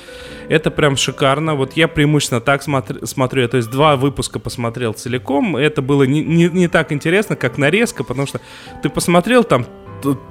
[0.50, 1.56] Это прям шикарно.
[1.56, 3.42] Вот я преимущественно так смотр- смотрю.
[3.44, 5.56] Я, то есть два выпуска посмотрел целиком.
[5.58, 8.40] Это было не, не, не так интересно, как нарезка, потому что
[8.84, 9.66] ты посмотрел там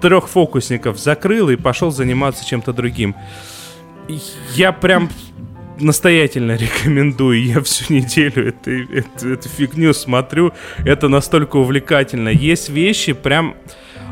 [0.01, 3.17] трех фокусников, закрыл и пошел заниматься чем-то другим.
[4.55, 5.09] Я прям
[5.79, 7.45] настоятельно рекомендую.
[7.45, 10.53] Я всю неделю эту, эту, эту фигню смотрю.
[10.85, 12.29] Это настолько увлекательно.
[12.29, 13.57] Есть вещи прям...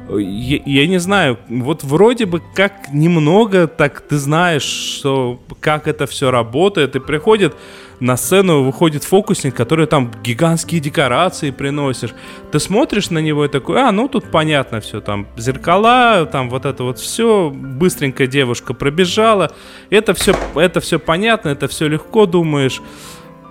[0.08, 6.06] я, я не знаю, вот вроде бы как немного так ты знаешь, что как это
[6.06, 7.54] все работает, и приходит
[8.02, 12.14] на сцену выходит фокусник, который там гигантские декорации приносишь.
[12.50, 16.66] Ты смотришь на него и такой, а, ну тут понятно все, там зеркала, там вот
[16.66, 19.52] это вот все, быстренько девушка пробежала.
[19.88, 22.82] Это все, это все понятно, это все легко, думаешь.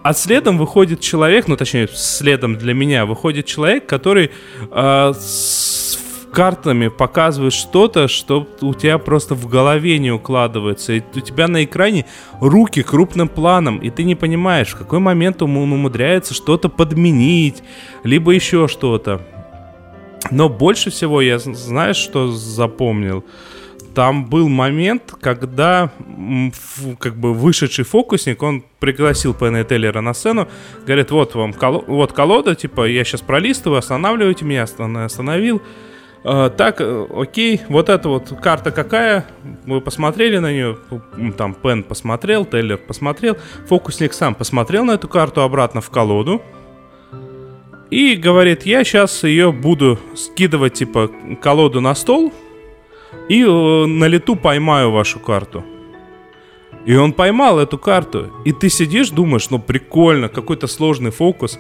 [0.04, 4.32] А следом выходит человек, ну точнее, следом для меня выходит человек, который
[4.70, 5.98] э, с
[6.32, 10.94] картами показывает что-то, что у тебя просто в голове не укладывается.
[10.94, 12.06] И у тебя на экране
[12.40, 17.64] руки крупным планом, и ты не понимаешь, в какой момент он умудряется что-то подменить,
[18.04, 19.22] либо еще что-то.
[20.30, 23.24] Но больше всего я, знаешь, что запомнил?
[23.94, 25.92] Там был момент, когда
[27.00, 30.48] как бы вышедший фокусник, он пригласил Пенна Теллера на сцену,
[30.86, 35.62] говорит, вот вам коло- вот колода, типа, я сейчас пролистываю, останавливайте меня, остановил.
[36.24, 39.26] А, так, э, окей, вот эта вот карта какая?
[39.66, 40.78] Вы посмотрели на нее?
[41.38, 46.42] Там Пен посмотрел, Теллер посмотрел, фокусник сам посмотрел на эту карту обратно в колоду.
[47.90, 51.10] И говорит, я сейчас ее буду скидывать, типа,
[51.42, 52.32] колоду на стол
[53.28, 55.66] и э, на лету поймаю вашу карту.
[56.86, 58.32] И он поймал эту карту.
[58.46, 61.60] И ты сидишь, думаешь, ну прикольно, какой-то сложный фокус.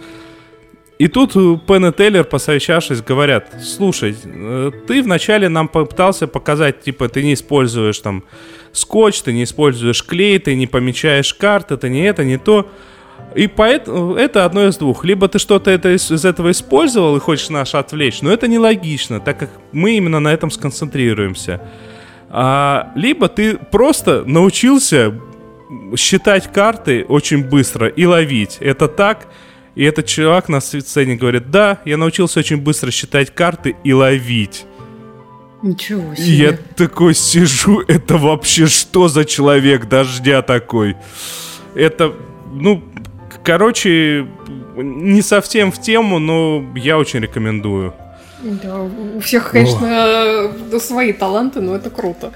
[1.01, 1.33] И тут
[1.65, 7.33] Пен и Тейлор, посовещавшись, говорят, слушай, э, ты вначале нам попытался показать, типа, ты не
[7.33, 8.23] используешь там
[8.71, 12.69] скотч, ты не используешь клей, ты не помечаешь карты, это не это, не то.
[13.33, 15.03] И поэтому это одно из двух.
[15.03, 19.19] Либо ты что-то это из, из этого использовал и хочешь нас отвлечь, но это нелогично,
[19.19, 21.61] так как мы именно на этом сконцентрируемся.
[22.29, 25.19] А, либо ты просто научился
[25.97, 28.57] считать карты очень быстро и ловить.
[28.59, 29.25] Это так,
[29.75, 34.65] и этот чувак на сцене говорит, да, я научился очень быстро считать карты и ловить.
[35.61, 36.25] Ничего себе.
[36.25, 40.97] И я такой сижу, это вообще что за человек дождя такой?
[41.75, 42.13] Это,
[42.51, 42.83] ну,
[43.43, 44.27] короче,
[44.75, 47.93] не совсем в тему, но я очень рекомендую.
[48.41, 50.79] Да, у всех, конечно, О.
[50.79, 52.33] свои таланты, но это круто.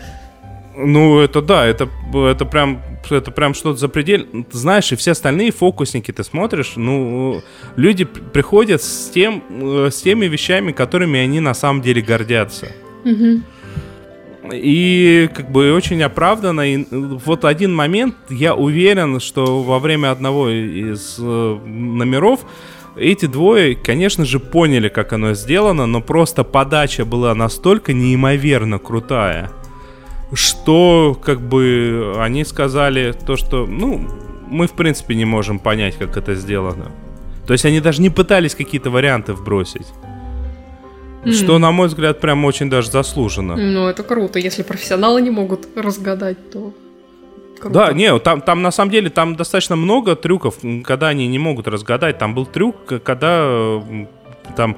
[0.78, 4.46] Ну, это да, это, это прям это прям что-то запредельное.
[4.52, 7.42] Знаешь, и все остальные фокусники ты смотришь, ну,
[7.76, 12.72] люди приходят с, тем, э, с теми вещами, которыми они на самом деле гордятся.
[13.04, 14.54] Угу.
[14.54, 16.62] И как бы очень оправданно.
[16.62, 22.42] И вот один момент, я уверен, что во время одного из э, номеров
[22.96, 29.52] эти двое, конечно же, поняли, как оно сделано, но просто подача была настолько неимоверно крутая
[30.34, 34.08] что как бы они сказали то, что, ну,
[34.48, 36.92] мы в принципе не можем понять, как это сделано.
[37.46, 39.88] То есть они даже не пытались какие-то варианты вбросить.
[41.24, 41.32] Mm.
[41.32, 43.56] Что, на мой взгляд, прям очень даже заслуженно.
[43.56, 44.40] Ну, это круто.
[44.40, 46.74] Если профессионалы не могут разгадать, то...
[47.60, 47.74] Круто.
[47.74, 51.68] Да, не, там, там на самом деле там достаточно много трюков, когда они не могут
[51.68, 52.18] разгадать.
[52.18, 53.82] Там был трюк, когда
[54.56, 54.78] там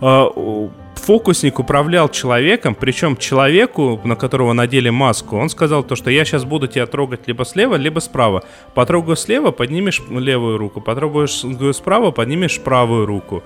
[0.00, 6.24] э, фокусник управлял человеком, причем человеку, на которого надели маску, он сказал то, что я
[6.24, 8.44] сейчас буду тебя трогать либо слева, либо справа.
[8.74, 13.42] Потрогаю слева, поднимешь левую руку, потрогаешь справа, поднимешь правую руку.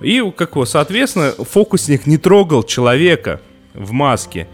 [0.00, 3.40] И, как его, соответственно, фокусник не трогал человека
[3.74, 4.48] в маске.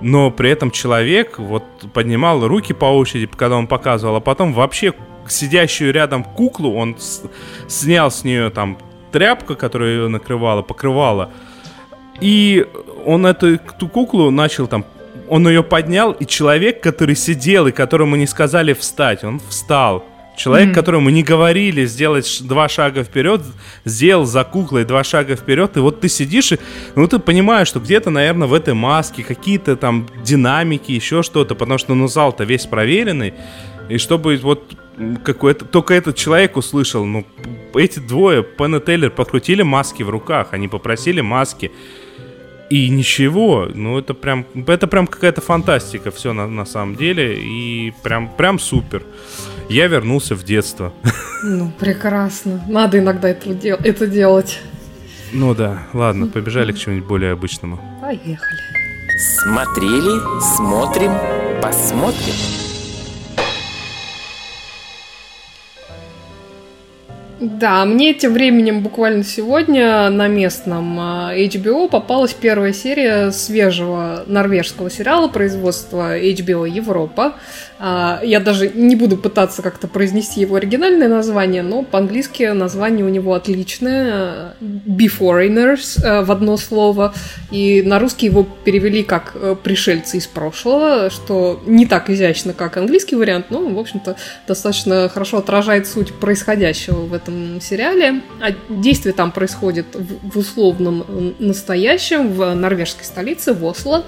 [0.00, 4.94] Но при этом человек вот поднимал руки по очереди, когда он показывал, а потом вообще
[5.26, 7.22] сидящую рядом куклу он с-
[7.66, 8.78] снял с нее там
[9.12, 11.30] тряпка, которая ее накрывала, покрывала.
[12.20, 12.66] И
[13.04, 14.84] он эту, эту куклу начал там
[15.28, 20.04] он ее поднял, и человек, который сидел, и которому не сказали встать, он встал.
[20.36, 20.74] Человек, mm-hmm.
[20.74, 23.42] которому не говорили сделать два шага вперед,
[23.84, 26.58] сделал за куклой два шага вперед, и вот ты сидишь, и
[26.94, 31.78] ну ты понимаешь, что где-то, наверное, в этой маске какие-то там динамики, еще что-то, потому
[31.78, 33.34] что ну зал-то весь проверенный,
[33.88, 34.76] и чтобы вот
[35.24, 37.26] какой-то только этот человек услышал, ну
[37.74, 41.72] эти двое, Пен и Тейлор, покрутили маски в руках, они попросили маски.
[42.70, 47.94] И ничего, ну это прям, это прям какая-то фантастика все на, на самом деле, и
[48.02, 49.02] прям, прям супер.
[49.70, 50.92] Я вернулся в детство.
[51.44, 52.62] Ну, прекрасно.
[52.68, 54.60] Надо иногда это, дел- это делать.
[55.32, 57.78] Ну да, ладно, побежали к чему-нибудь более обычному.
[58.00, 58.60] Поехали.
[59.42, 60.20] Смотрели,
[60.56, 61.12] смотрим,
[61.62, 62.34] посмотрим.
[67.40, 74.90] Да, мне тем временем буквально сегодня на местном а, HBO попалась первая серия свежего норвежского
[74.90, 77.36] сериала производства HBO Европа.
[77.80, 83.08] А, я даже не буду пытаться как-то произнести его оригинальное название, но по-английски название у
[83.08, 84.56] него отличное.
[84.60, 87.14] Beforeigners а, в одно слово.
[87.50, 92.76] И на русский его перевели как э, «пришельцы из прошлого», что не так изящно, как
[92.76, 98.22] английский вариант, но, в общем-то, достаточно хорошо отражает суть происходящего в этом сериале.
[98.40, 104.04] А действие там происходит в условном настоящем, в норвежской столице, в Осло.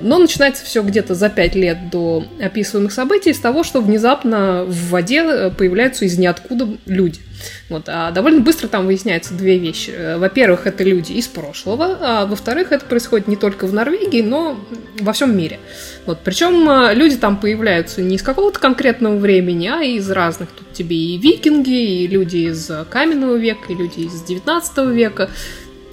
[0.00, 3.03] Но начинается все где-то за пять лет до описываемых событий
[3.34, 7.20] с того, что внезапно в воде э, появляются из ниоткуда люди.
[7.68, 9.90] Вот, а довольно быстро там выясняются две вещи.
[9.90, 14.58] Э, во-первых, это люди из прошлого, а во-вторых, это происходит не только в Норвегии, но
[15.00, 15.58] во всем мире.
[16.06, 20.50] Вот, причем э, люди там появляются не из какого-то конкретного времени, а из разных.
[20.50, 25.30] Тут тебе и викинги, и люди из каменного века, и люди из 19 века.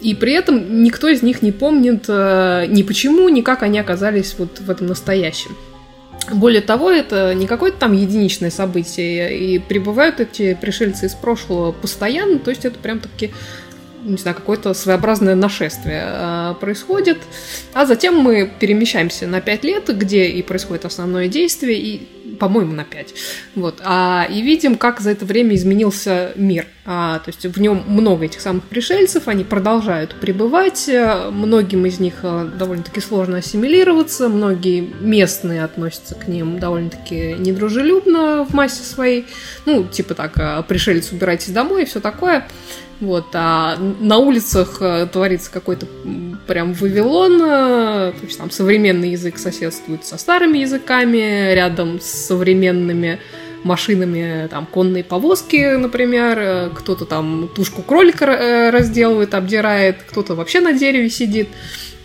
[0.01, 4.59] И при этом никто из них не помнит ни почему, ни как они оказались вот
[4.59, 5.55] в этом настоящем.
[6.29, 12.39] Более того, это не какое-то там единичное событие, и прибывают эти пришельцы из прошлого постоянно,
[12.39, 13.31] то есть это прям таки
[14.03, 17.19] не знаю, какое-то своеобразное нашествие э, происходит.
[17.73, 22.07] А затем мы перемещаемся на 5 лет, где и происходит основное действие, и,
[22.41, 23.13] по-моему, на 5.
[23.53, 23.81] Вот.
[23.83, 26.65] А, и видим, как за это время изменился мир.
[26.87, 30.89] А, то есть в нем много этих самых пришельцев, они продолжают пребывать,
[31.29, 38.55] многим из них э, довольно-таки сложно ассимилироваться, многие местные относятся к ним довольно-таки недружелюбно в
[38.55, 39.27] массе своей.
[39.67, 42.47] Ну, типа так, «А, пришельцы, убирайтесь домой и все такое.
[43.01, 45.87] Вот, а на улицах э, творится какой-то
[46.45, 53.17] прям Вавилон, э, то есть там современный язык соседствует со старыми языками, рядом с современными
[53.63, 60.73] машинами, там, конные повозки, например, э, кто-то там тушку кролика разделывает, обдирает, кто-то вообще на
[60.73, 61.49] дереве сидит.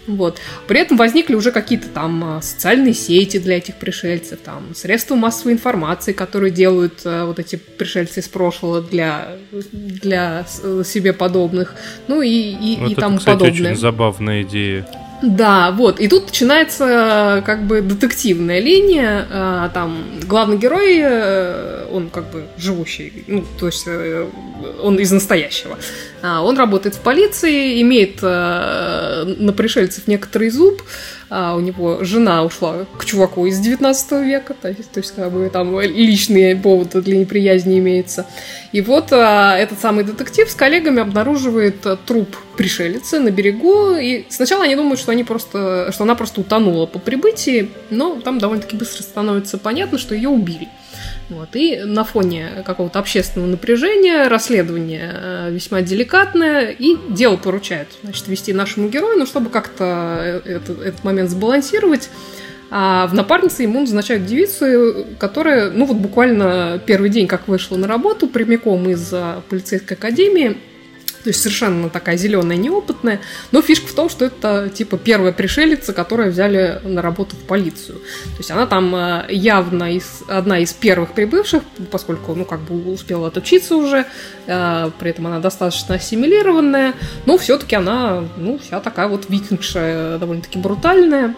[0.06, 0.38] Вот.
[0.68, 5.52] При этом возникли уже какие-то там а, социальные сети для этих пришельцев, там средства массовой
[5.54, 9.36] информации, которые делают а, вот эти пришельцы из прошлого для,
[9.72, 10.46] для
[10.84, 11.74] себе подобных,
[12.08, 13.70] ну и, и, вот и это, тому кстати, подобное.
[13.72, 14.86] очень забавная идея.
[15.22, 16.00] Да, вот.
[16.00, 19.26] И тут начинается как бы детективная линия.
[19.30, 24.26] А, там главный герой, э, он как бы живущий, ну, то есть э,
[24.82, 25.78] он из настоящего.
[26.22, 30.82] А, он работает в полиции, имеет э, на пришельцев некоторый зуб,
[31.28, 35.32] а у него жена ушла к чуваку из 19 века, то есть, то есть как
[35.32, 38.26] бы там личные поводы для неприязни имеется.
[38.72, 44.26] И вот а, этот самый детектив с коллегами обнаруживает а, труп пришелицы на берегу, и
[44.28, 48.76] сначала они думают, что, они просто, что она просто утонула по прибытии, но там довольно-таки
[48.76, 50.68] быстро становится понятно, что ее убили.
[51.28, 51.50] Вот.
[51.54, 58.52] И на фоне какого-то общественного напряжения расследование э, весьма деликатное, и дело поручают значит, вести
[58.52, 62.10] нашему герою, но чтобы как-то э, этот, этот момент сбалансировать,
[62.70, 67.86] а в напарнице ему назначают девицу, которая, ну вот буквально первый день, как вышла на
[67.86, 69.12] работу, прямиком из
[69.48, 70.56] полицейской академии,
[71.26, 73.20] то есть совершенно такая зеленая, неопытная.
[73.50, 77.98] Но фишка в том, что это типа первая пришелица, которую взяли на работу в полицию.
[77.98, 82.92] То есть она там э, явно из, одна из первых прибывших, поскольку, ну, как бы
[82.92, 84.06] успела отучиться уже,
[84.46, 90.60] э, при этом она достаточно ассимилированная, но все-таки она, ну, вся такая вот викингша, довольно-таки
[90.60, 91.34] брутальная.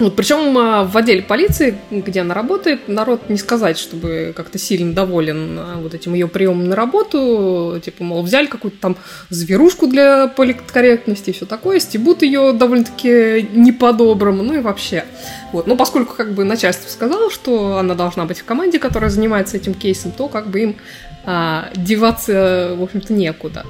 [0.00, 4.92] Вот, причем а, в отделе полиции, где она работает, народ не сказать, чтобы как-то сильно
[4.92, 7.80] доволен а, вот этим ее приемом на работу.
[7.82, 8.96] Типа, мол, взяли какую-то там
[9.30, 15.04] зверушку для политкорректности и все такое, стебут ее довольно-таки не по-доброму, ну и вообще.
[15.52, 15.68] Вот.
[15.68, 19.74] Но поскольку как бы начальство сказало, что она должна быть в команде, которая занимается этим
[19.74, 20.76] кейсом, то как бы им
[21.24, 23.64] а, деваться, в общем-то, некуда.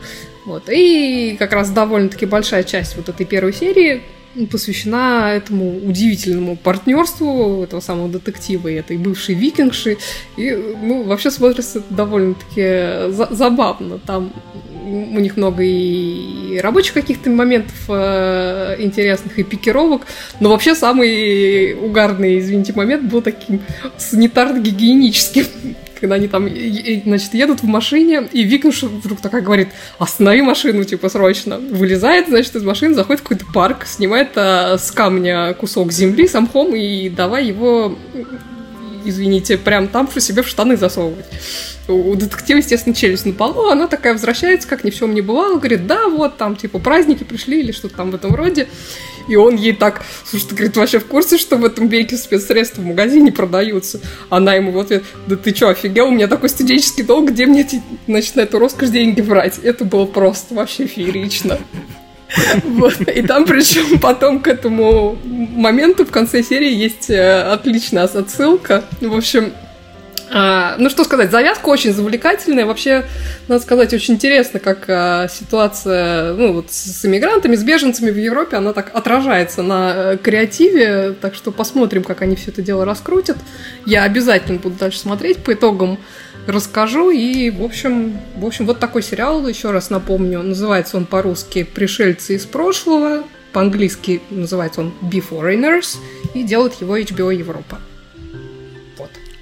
[0.47, 0.71] Вот.
[0.71, 4.03] И как раз довольно-таки большая часть вот этой первой серии
[4.51, 9.97] посвящена этому удивительному партнерству этого самого детектива и этой бывшей викингши.
[10.37, 13.99] И, ну, вообще смотрится довольно-таки за забавно.
[13.99, 14.33] Там
[14.85, 20.03] у них много и рабочих каких-то моментов э, интересных, и пикировок,
[20.41, 23.61] но вообще самый угарный, извините, момент был таким
[23.99, 25.47] санитарно-гигиеническим
[26.05, 31.09] когда они там, значит, едут в машине, и Викинг вдруг такая говорит, останови машину, типа,
[31.09, 31.57] срочно.
[31.57, 36.39] Вылезает, значит, из машины, заходит в какой-то парк, снимает а, с камня кусок земли с
[36.39, 37.97] мхом и давай его,
[39.07, 41.25] извините, прям там что себе в штаны засовывать.
[41.89, 45.57] У детектива, естественно, челюсть на полу, она такая возвращается, как ни в чем не бывало,
[45.57, 48.69] говорит, да, вот там, типа, праздники пришли или что-то там в этом роде.
[49.29, 52.83] И он ей так, слушай, ты, говорит, вообще в курсе, что в этом веке спецсредства
[52.83, 54.01] в магазине продаются?
[54.31, 57.69] Она ему в ответ, да ты что, офигел, у меня такой студенческий долг, где мне,
[58.07, 59.59] значит, на эту роскошь деньги брать?
[59.59, 61.59] Это было просто вообще феерично.
[62.65, 63.01] Вот.
[63.03, 68.85] И там, причем, потом к этому моменту в конце серии есть э, отличная отсылка.
[69.01, 69.53] В общем,
[70.31, 72.67] а, ну что сказать, завязка очень завлекательная.
[72.67, 73.05] Вообще,
[73.49, 78.57] надо сказать, очень интересно, как а, ситуация ну, вот с иммигрантами, с беженцами в Европе,
[78.57, 81.15] она так отражается на э, креативе.
[81.21, 83.37] Так что посмотрим, как они все это дело раскрутят.
[83.87, 85.99] Я обязательно буду дальше смотреть по итогам
[86.47, 87.11] расскажу.
[87.11, 92.35] И, в общем, в общем, вот такой сериал, еще раз напомню, называется он по-русски «Пришельцы
[92.35, 95.99] из прошлого», по-английски называется он «Beforeigners»,
[96.35, 97.79] и делает его HBO Европа.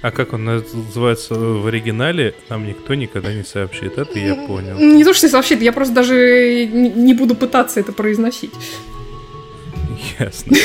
[0.03, 3.97] А как он называется в оригинале, нам никто никогда не сообщит.
[3.97, 4.77] Это я понял.
[4.77, 8.51] Не то, что не сообщит, я просто даже не буду пытаться это произносить.
[10.19, 10.57] Ясно.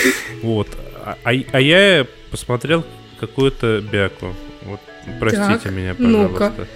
[0.42, 0.66] Вот.
[1.04, 2.84] А, а, а я посмотрел
[3.20, 4.34] какую-то бяку.
[4.64, 4.80] Вот
[5.20, 6.52] Простите так, меня, пожалуйста.
[6.56, 6.68] Ну-ка.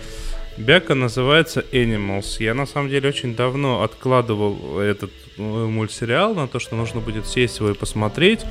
[0.57, 2.37] Бяка называется Animals.
[2.39, 7.27] Я на самом деле очень давно откладывал этот э, мультсериал на то, что нужно будет
[7.27, 8.43] сесть его и посмотреть.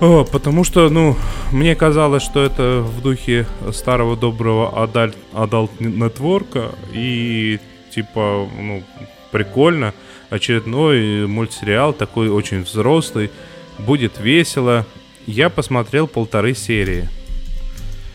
[0.00, 1.14] О, потому что, ну,
[1.52, 7.58] мне казалось, что это в духе старого доброго adult, adult network а и
[7.94, 8.82] типа, ну,
[9.30, 9.92] прикольно.
[10.30, 13.30] Очередной мультсериал такой очень взрослый,
[13.78, 14.86] будет весело.
[15.26, 17.08] Я посмотрел полторы серии.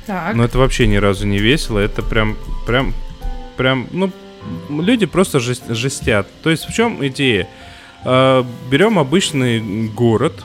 [0.07, 0.35] Так.
[0.35, 1.77] Но это вообще ни разу не весело.
[1.79, 2.93] Это прям, прям,
[3.57, 4.11] прям, ну,
[4.69, 6.27] люди просто жестят.
[6.41, 7.47] То есть в чем идея?
[8.05, 10.43] А, берем обычный город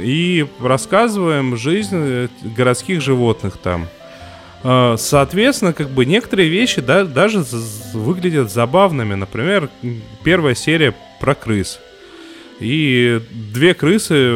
[0.00, 3.86] и рассказываем жизнь городских животных там.
[4.62, 7.44] А, соответственно, как бы некоторые вещи да, даже
[7.92, 9.14] выглядят забавными.
[9.14, 9.68] Например,
[10.24, 11.78] первая серия про крыс.
[12.58, 14.32] И две крысы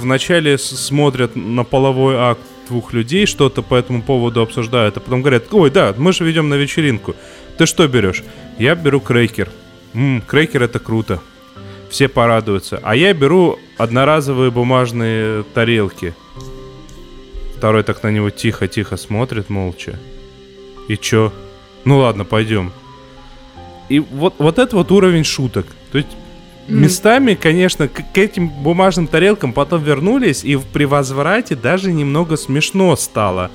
[0.00, 5.52] вначале смотрят на половой акт двух людей что-то по этому поводу обсуждают, а потом говорят,
[5.52, 7.16] ой, да, мы же ведем на вечеринку.
[7.58, 8.22] Ты что берешь?
[8.58, 9.50] Я беру крекер.
[9.92, 11.20] Ммм, крекер это круто.
[11.90, 12.80] Все порадуются.
[12.82, 16.14] А я беру одноразовые бумажные тарелки.
[17.56, 19.98] Второй так на него тихо-тихо смотрит молча.
[20.88, 21.32] И чё?
[21.84, 22.72] Ну ладно, пойдем.
[23.88, 25.66] И вот, вот это вот уровень шуток.
[25.92, 26.08] То есть
[26.70, 32.94] Местами, конечно, к, к этим бумажным тарелкам потом вернулись, и при возврате даже немного смешно
[32.94, 33.50] стало.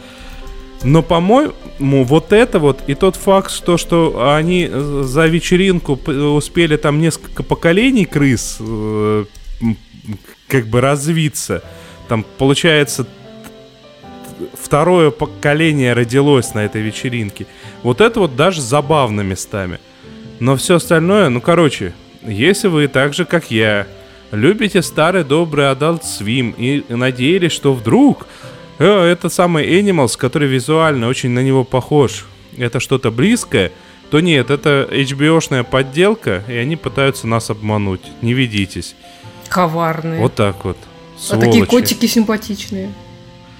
[0.85, 6.77] Но, по-моему, вот это вот и тот факт, что, что они э, за вечеринку успели
[6.77, 9.25] там несколько поколений крыс э,
[10.47, 11.63] как бы развиться.
[12.07, 13.07] Там, получается,
[14.53, 17.47] второе поколение родилось на этой вечеринке.
[17.81, 19.79] Вот это вот даже забавно местами.
[20.39, 23.87] Но все остальное, ну, короче, если вы так же, как я,
[24.31, 28.27] любите старый добрый Adult Swim и надеялись, что вдруг
[28.83, 32.25] это самый Animals, который визуально очень на него похож,
[32.57, 33.71] это что-то близкое,
[34.11, 38.01] то нет, это HBO-шная подделка, и они пытаются нас обмануть.
[38.21, 38.95] Не ведитесь.
[39.49, 40.19] Коварные.
[40.19, 40.77] Вот так вот.
[41.17, 41.47] Сволочи.
[41.47, 42.93] А такие котики симпатичные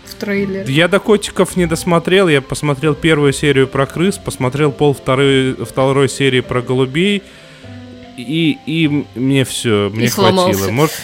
[0.05, 0.71] в трейлере.
[0.71, 2.27] Я до котиков не досмотрел.
[2.27, 7.23] Я посмотрел первую серию про крыс, посмотрел пол второй, второй серии про голубей
[8.17, 10.51] и, и мне все, мне и хватило.
[10.51, 10.71] Сломался.
[10.71, 10.95] Может,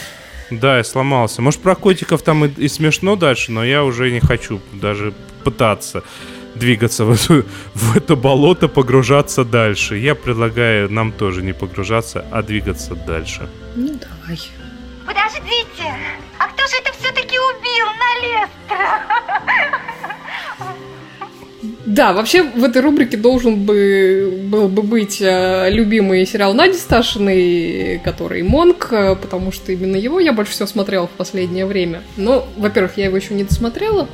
[0.59, 1.41] да, я сломался.
[1.41, 6.03] Может, про котиков там и, и смешно дальше, но я уже не хочу даже пытаться
[6.55, 9.97] двигаться в, эту, в это болото, погружаться дальше.
[9.97, 13.49] Я предлагаю нам тоже не погружаться, а двигаться дальше.
[13.75, 14.39] Ну, давай.
[15.05, 15.93] Подождите!
[16.37, 19.01] А кто же это все-таки убил Налестра?
[21.91, 27.99] Да, вообще в этой рубрике должен бы, был бы быть э, любимый сериал Нади Сташиной,
[28.01, 32.01] который Монк, э, потому что именно его я больше всего смотрела в последнее время.
[32.15, 34.07] Но, во-первых, я его еще не досмотрела,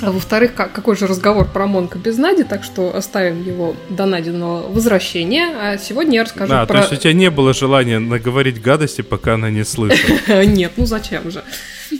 [0.00, 4.06] а во-вторых, как, какой же разговор про Монка без Нади, так что оставим его до
[4.06, 5.54] Надиного возвращения.
[5.58, 6.74] А сегодня я расскажу да, про...
[6.74, 10.28] то есть у тебя не было желания наговорить гадости, пока она не слышит.
[10.28, 11.44] Нет, ну зачем же.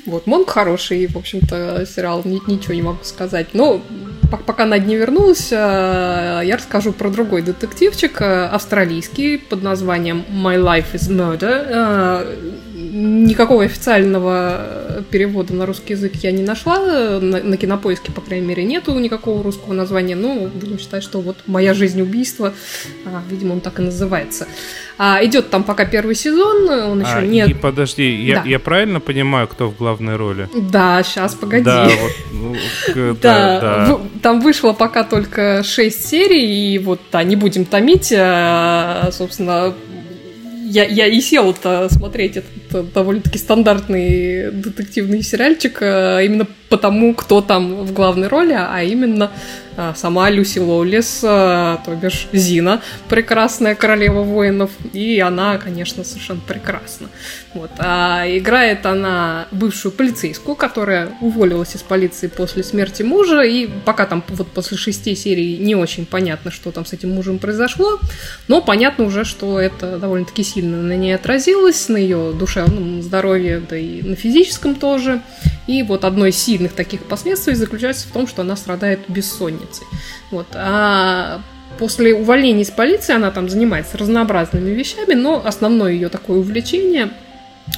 [0.06, 3.48] Вот, Монк хороший, в общем-то, сериал, ничего не могу сказать.
[3.54, 3.80] Но
[4.46, 10.56] пока Надя не вернулась, э, я расскажу про другой детективчик, э, австралийский, под названием My
[10.56, 12.65] Life is Murder.
[12.96, 16.78] Э, никакого официального перевода на русский язык я не нашла.
[17.20, 20.16] На, на кинопоиске, по крайней мере, нету никакого русского названия.
[20.16, 22.54] Но будем считать, что вот «Моя жизнь убийство»,
[23.04, 24.46] а, видимо, он так и называется.
[24.98, 27.48] А, идет там пока первый сезон, он еще а, нет.
[27.48, 28.48] И подожди, я, да.
[28.48, 30.48] я правильно понимаю, кто в главной роли?
[30.54, 31.64] Да, сейчас, погоди.
[31.64, 32.56] Да, вот, ну,
[33.22, 34.00] да, да.
[34.22, 39.74] Там вышло пока только 6 серий, и вот, да, не будем томить, а, собственно,
[40.64, 47.40] я, я и села-то смотреть этот это довольно-таки стандартный детективный сериальчик, э, именно потому, кто
[47.40, 49.30] там в главной роли, а именно
[49.76, 56.40] а, сама Люси Лоулис, а, то бишь Зина, прекрасная королева воинов, и она, конечно, совершенно
[56.40, 57.08] прекрасна.
[57.52, 57.70] Вот.
[57.78, 64.24] А играет она бывшую полицейскую, которая уволилась из полиции после смерти мужа, и пока там
[64.28, 68.00] вот после шести серий не очень понятно, что там с этим мужем произошло,
[68.48, 73.76] но понятно уже, что это довольно-таки сильно на ней отразилось, на ее душевном здоровье, да
[73.76, 75.22] и на физическом тоже.
[75.66, 79.86] И вот одно из сильных таких последствий заключается в том, что она страдает бессонницей.
[80.30, 80.46] Вот.
[80.54, 81.40] А
[81.78, 87.10] после увольнения из полиции она там занимается разнообразными вещами, но основное ее такое увлечение–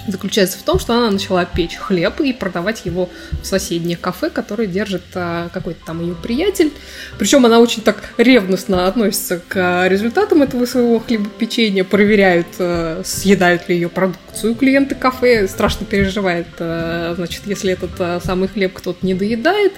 [0.07, 3.09] заключается в том, что она начала печь хлеб и продавать его
[3.43, 6.73] в соседнее кафе, которое держит а, какой-то там ее приятель.
[7.19, 13.77] Причем она очень так ревностно относится к результатам этого своего хлебопечения, проверяют, а, съедают ли
[13.77, 19.15] ее продукцию клиенты кафе, страшно переживает, а, значит, если этот а, самый хлеб кто-то не
[19.15, 19.73] доедает.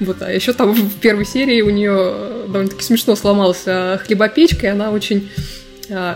[0.00, 4.70] Вот, а еще там в первой серии у нее довольно-таки смешно сломалась а, хлебопечка, и
[4.70, 5.65] она очень а,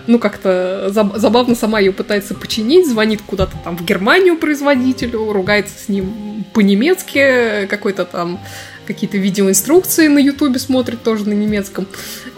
[0.06, 5.88] ну, как-то забавно сама ее пытается починить, звонит куда-то там в Германию производителю, ругается с
[5.88, 8.40] ним по-немецки, какой-то там
[8.86, 11.86] какие-то видеоинструкции на Ютубе смотрит тоже на немецком.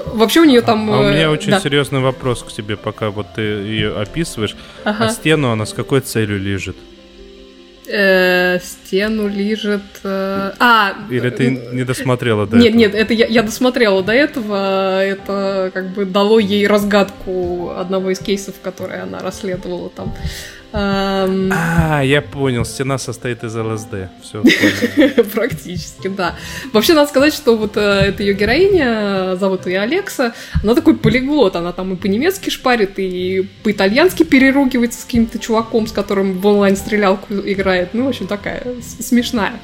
[0.04, 0.90] Вообще у нее там...
[0.90, 1.60] А у меня э, очень да.
[1.60, 4.54] серьезный вопрос к тебе, пока вот ты ее описываешь.
[4.84, 5.06] Ага.
[5.06, 6.76] А стену она с какой целью лежит?
[7.94, 9.82] Э, стену лежит...
[10.02, 10.94] э, А!
[11.10, 12.78] Или ты не досмотрела до Нет, этого?
[12.78, 15.04] нет, это я, я досмотрела до этого.
[15.04, 20.14] Это как бы дало ей разгадку одного из кейсов, которые она расследовала там.
[20.72, 24.08] Эм, А, я понял, стена состоит из ЛСД.
[24.22, 24.42] Все,
[25.34, 26.36] Практически, да.
[26.72, 31.56] Вообще, надо сказать, что вот э, эта ее героиня, зовут ее Алекса, она такой полиглот,
[31.56, 37.34] она там и по-немецки шпарит, и по-итальянски переругивается с каким-то чуваком, с которым в онлайн-стрелялку
[37.34, 37.90] играет.
[37.92, 38.62] Ну, в общем, такая
[38.98, 39.60] смешная.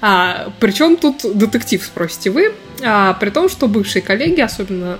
[0.00, 2.52] А, причем тут детектив, спросите вы,
[2.82, 4.98] а, при том, что бывшие коллеги, особенно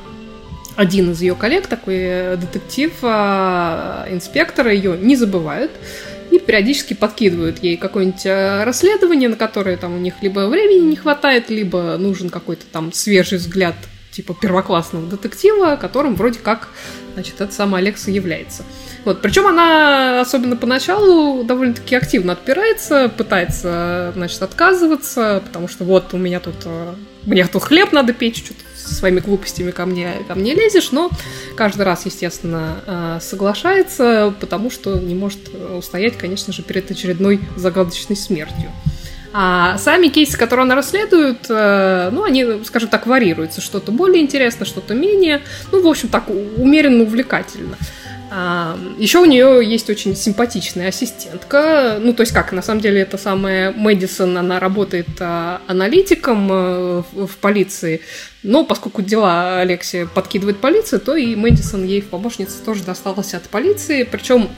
[0.79, 5.73] один из ее коллег, такой э, детектив, а, инспектора, ее не забывают
[6.31, 10.95] и периодически подкидывают ей какое-нибудь э, расследование, на которое там у них либо времени не
[10.95, 13.75] хватает, либо нужен какой-то там свежий взгляд
[14.13, 16.69] типа первоклассного детектива, которым вроде как,
[17.15, 18.63] значит, это сама Алекса является.
[19.05, 26.19] Вот, причем она, особенно поначалу, довольно-таки активно отпирается, пытается, значит, отказываться, потому что вот у
[26.19, 30.35] меня тут, э, мне тут хлеб надо печь, что-то со своими глупостями ко мне, ко
[30.35, 31.11] мне лезешь, но
[31.57, 35.41] каждый раз, естественно, э, соглашается, потому что не может
[35.77, 38.71] устоять, конечно же, перед очередной загадочной смертью.
[39.33, 43.61] А сами кейсы, которые она расследует, э, ну, они, скажем так, варьируются.
[43.61, 45.43] Что-то более интересно, что-то менее.
[45.71, 47.77] Ну, в общем, так умеренно увлекательно.
[48.31, 51.99] А, Еще у нее есть очень симпатичная ассистентка.
[52.01, 57.03] Ну, то есть как, на самом деле, это самая Мэдисон, она работает а, аналитиком э,
[57.13, 58.01] в в полиции.
[58.43, 63.45] Но поскольку дела Алексия подкидывает полиция, то и Мэдисон ей в помощнице тоже досталась от
[63.45, 64.05] полиции.
[64.05, 64.49] Причем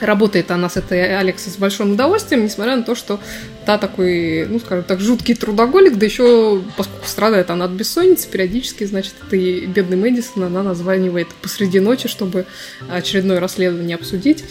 [0.00, 3.20] Работает она с этой Алексой с большим удовольствием, несмотря на то, что
[3.64, 8.84] та такой, ну, скажем так, жуткий трудоголик, да еще, поскольку страдает она от бессонницы, периодически,
[8.84, 12.46] значит, этой бедной Мэдисон она названивает посреди ночи, чтобы
[12.88, 14.44] очередное расследование обсудить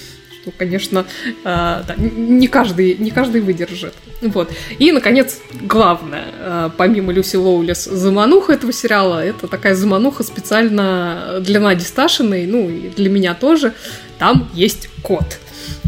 [0.43, 3.93] что, конечно, э, да, не каждый, не каждый выдержит.
[4.21, 4.51] Вот.
[4.77, 11.59] И, наконец, главное, э, помимо Люси Лоулес, замануха этого сериала, это такая замануха специально для
[11.61, 13.73] Нади Сташиной, ну, и для меня тоже,
[14.23, 15.37] там есть кот.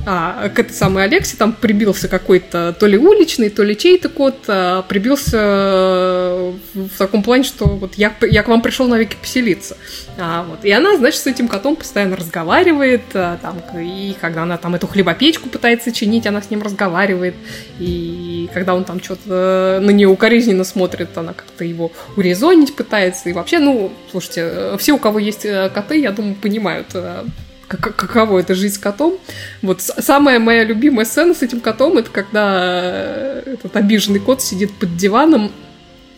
[0.06, 4.36] А, к этой самой Алексе там прибился какой-то то ли уличный, то ли чей-то кот,
[4.48, 9.78] а, прибился э, в таком плане, что вот я, я к вам пришел навеки поселиться.
[10.20, 10.64] А, вот.
[10.64, 14.86] И она, значит, с этим котом постоянно разговаривает, а, там, и когда она там эту
[14.86, 17.36] хлебопечку пытается чинить, она с ним разговаривает,
[17.80, 23.34] и когда он там что-то на нее укоризненно смотрит, она как-то его урезонить пытается, и
[23.34, 27.24] вообще, ну, слушайте, э, все, у кого есть э, коты, я думаю, понимают, э,
[27.68, 29.18] как- каково это жить с котом.
[29.62, 34.72] Вот самая моя любимая сцена с этим котом, это когда э, этот обиженный кот сидит
[34.74, 35.52] под диваном,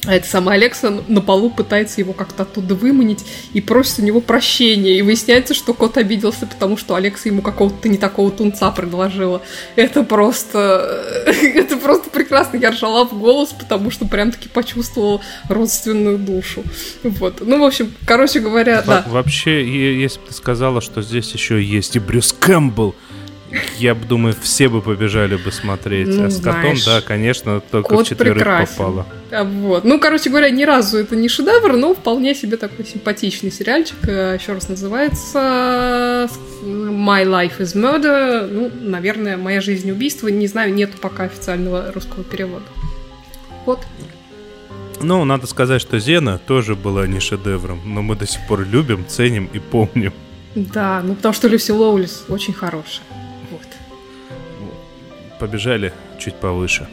[0.06, 4.22] а эта сама Алекса на полу пытается его как-то оттуда выманить и просит у него
[4.22, 4.98] прощения.
[4.98, 9.42] И выясняется, что кот обиделся, потому что Алекса ему какого-то не такого тунца предложила.
[9.76, 11.26] Это просто...
[11.26, 12.58] Это просто прекрасно.
[12.58, 16.64] Я ржала в голос, потому что прям-таки почувствовала родственную душу.
[17.04, 17.42] Вот.
[17.46, 19.06] Ну, в общем, короче говоря, Во- да.
[19.08, 22.96] Вообще, если бы ты сказала, что здесь еще есть и Брюс Кэмпбелл,
[23.78, 26.08] я бы думаю, все бы побежали бы смотреть.
[26.08, 28.76] Ну, а с котом, знаешь, да, конечно, только кот в четверых прекрасен.
[28.76, 29.06] попало.
[29.32, 29.84] А, Вот.
[29.86, 33.98] Ну, короче говоря, ни разу это не шедевр, но вполне себе такой симпатичный сериальчик.
[34.08, 36.30] Э, Еще раз называется
[36.64, 38.48] My Life is Murder.
[38.52, 40.28] Ну, наверное, Моя жизнь убийство.
[40.28, 42.66] Не знаю, нету пока официального русского перевода.
[43.66, 43.80] Вот.
[45.00, 49.06] Ну, надо сказать, что Зена тоже была не шедевром, но мы до сих пор любим,
[49.08, 50.12] ценим и помним.
[50.56, 53.06] Да, ну потому что Люси Лоулис очень хорошая.
[55.40, 56.88] Побежали чуть повыше.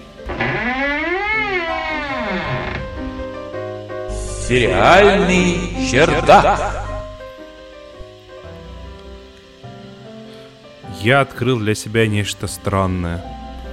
[4.46, 5.58] Сериальный
[5.90, 6.84] чердак.
[11.00, 13.24] Я открыл для себя нечто странное.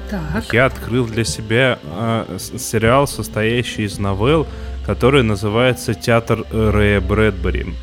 [0.10, 0.54] Так.
[0.54, 4.46] Я открыл для себя э, сериал, состоящий из новелл,
[4.86, 7.74] который называется «Театр Рэя Брэдбери».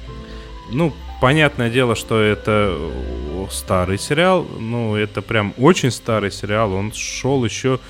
[0.70, 6.92] Ну, понятное дело, что это э, старый сериал, ну, это прям очень старый сериал, он
[6.92, 7.80] шел еще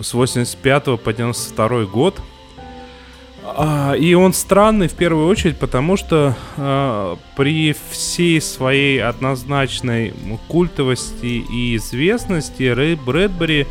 [0.00, 2.20] с 85 по 92 год.
[3.44, 10.12] А, и он странный в первую очередь, потому что а, при всей своей однозначной
[10.48, 13.66] культовости и известности Рэй Брэдбери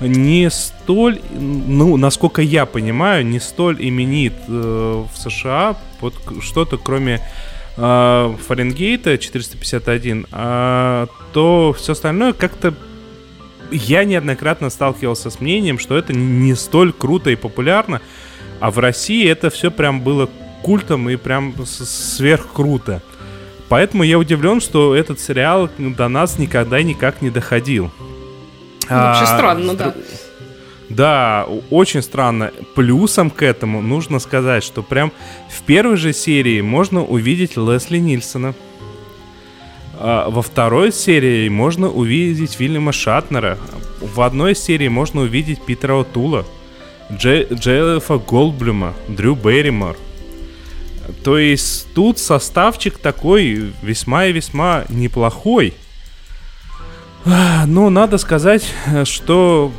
[0.00, 7.20] не столь, ну, насколько я понимаю, не столь именит э, в США к- что-то кроме
[7.80, 12.74] Фаренгейта 451, а, то все остальное как-то
[13.70, 18.00] я неоднократно сталкивался с мнением, что это не столь круто и популярно,
[18.58, 20.28] а в России это все прям было
[20.62, 23.02] культом и прям сверхкруто.
[23.68, 27.90] Поэтому я удивлен, что этот сериал до нас никогда никак не доходил.
[28.88, 29.94] Вообще А, странно, да.
[30.90, 32.50] Да, очень странно.
[32.74, 35.12] Плюсом к этому нужно сказать, что прям
[35.48, 38.54] в первой же серии можно увидеть Лесли Нильсона.
[39.94, 43.56] А во второй серии можно увидеть Вильяма Шатнера.
[44.00, 46.44] В одной серии можно увидеть Питера Отула,
[47.10, 49.96] Дже- Джеффа Голдблюма, Дрю Берримор.
[51.22, 55.74] То есть тут составчик такой весьма и весьма неплохой.
[57.26, 59.70] А, Но надо сказать, э, что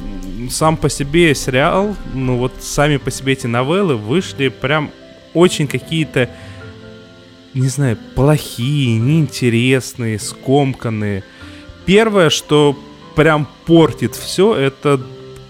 [0.49, 4.91] сам по себе сериал, ну вот сами по себе эти новеллы вышли прям
[5.33, 6.29] очень какие-то,
[7.53, 11.23] не знаю, плохие, неинтересные, скомканные.
[11.85, 12.77] Первое, что
[13.15, 15.01] прям портит все, это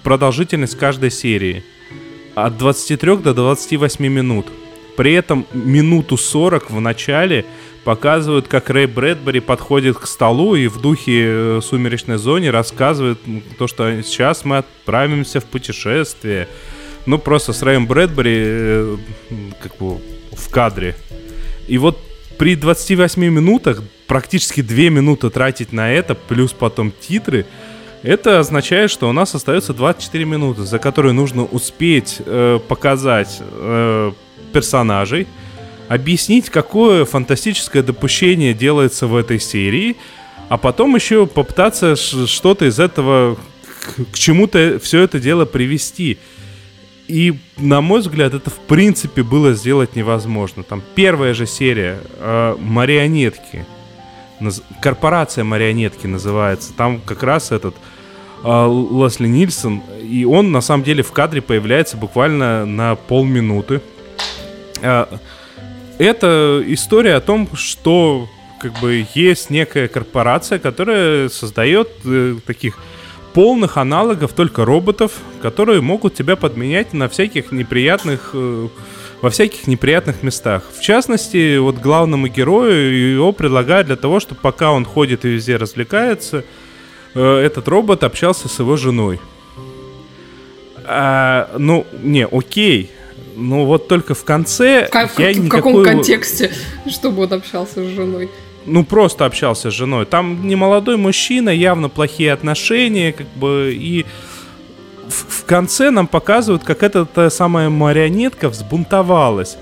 [0.03, 1.63] продолжительность каждой серии.
[2.35, 4.47] От 23 до 28 минут.
[4.97, 7.45] При этом минуту 40 в начале
[7.83, 13.19] показывают, как Рэй Брэдбери подходит к столу и в духе э, «Сумеречной зоне» рассказывает
[13.57, 16.47] то, что сейчас мы отправимся в путешествие.
[17.05, 18.97] Ну, просто с Рэем Брэдбери э,
[19.61, 19.99] как бы
[20.31, 20.95] в кадре.
[21.67, 21.97] И вот
[22.37, 27.45] при 28 минутах практически 2 минуты тратить на это, плюс потом титры,
[28.03, 34.11] это означает, что у нас остается 24 минуты, за которые нужно успеть э, показать э,
[34.53, 35.27] персонажей,
[35.91, 39.97] объяснить, какое фантастическое допущение делается в этой серии,
[40.47, 43.37] а потом еще попытаться что-то из этого
[44.13, 46.17] к чему-то все это дело привести.
[47.09, 50.63] И, на мой взгляд, это в принципе было сделать невозможно.
[50.63, 53.65] Там первая же серия э, марионетки.
[54.39, 56.71] Наз- Корпорация марионетки называется.
[56.71, 57.75] Там как раз этот
[58.45, 59.81] э, Лесли Нильсон.
[60.01, 63.81] И он на самом деле в кадре появляется буквально на полминуты.
[64.81, 65.05] Э,
[66.01, 68.27] это история о том, что
[68.59, 72.77] как бы есть некая корпорация, которая создает э, таких
[73.33, 78.67] полных аналогов только роботов, которые могут тебя подменять на всяких неприятных э,
[79.21, 80.63] во всяких неприятных местах.
[80.75, 85.57] В частности, вот главному герою его предлагают для того, чтобы пока он ходит и везде
[85.57, 86.43] развлекается,
[87.13, 89.19] э, этот робот общался с его женой.
[90.85, 92.89] А, ну, не, окей.
[93.35, 96.51] Ну вот только в конце В, ка- в я каком- в каком никакой- контексте,
[96.89, 98.29] чтобы он общался с женой?
[98.65, 100.05] ну, просто общался с женой.
[100.05, 104.05] Там не молодой мужчина, явно плохие отношения, как бы, и
[105.07, 109.57] в, в конце нам показывают, как эта та самая марионетка взбунтовалась.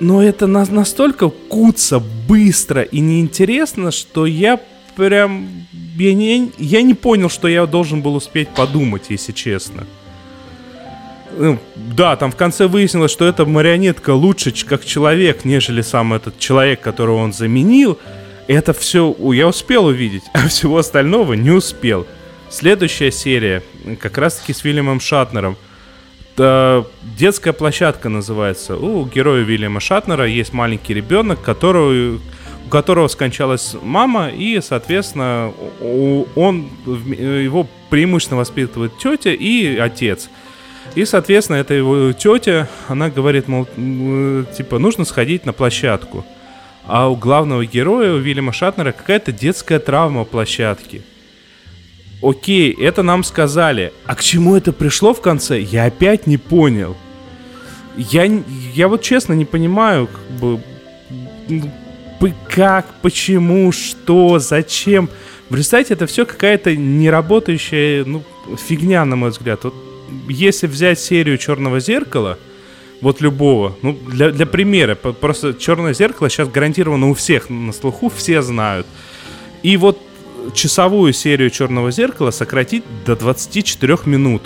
[0.00, 4.60] Но это на- настолько куца, быстро и неинтересно, что я
[4.96, 5.48] прям...
[5.96, 9.86] Я не, я не понял, что я должен был успеть подумать, если честно.
[11.36, 16.38] Ну, Да, там в конце выяснилось, что эта марионетка лучше как человек, нежели сам этот
[16.38, 17.98] человек, которого он заменил.
[18.46, 22.06] Это все я успел увидеть, а всего остального не успел.
[22.50, 23.62] Следующая серия,
[24.00, 25.56] как раз-таки с Вильямом Шатнером.
[26.36, 26.84] Да,
[27.16, 28.76] детская площадка называется.
[28.76, 32.18] У героя Вильяма Шатнера есть маленький ребенок, которого,
[32.66, 35.52] у которого скончалась мама, и, соответственно,
[36.34, 40.28] он, в- его преимущественно воспитывает тетя и отец.
[40.94, 46.24] И, соответственно, эта его тетя, она говорит, мол, типа, нужно сходить на площадку.
[46.86, 51.02] А у главного героя, у Вильяма Шатнера, какая-то детская травма площадки.
[52.22, 53.92] Окей, это нам сказали.
[54.06, 56.96] А к чему это пришло в конце, я опять не понял.
[57.96, 58.24] Я,
[58.74, 60.60] я вот честно не понимаю, как бы,
[62.48, 65.08] как, почему, что, зачем.
[65.50, 68.22] В результате это все какая-то неработающая ну,
[68.56, 69.64] фигня, на мой взгляд.
[69.64, 69.74] Вот
[70.28, 72.38] если взять серию Черного зеркала,
[73.00, 78.08] вот любого, ну, для, для примера, просто Черное зеркало сейчас гарантированно у всех на слуху,
[78.14, 78.86] все знают.
[79.62, 79.98] И вот
[80.54, 84.42] часовую серию Черного зеркала сократить до 24 минут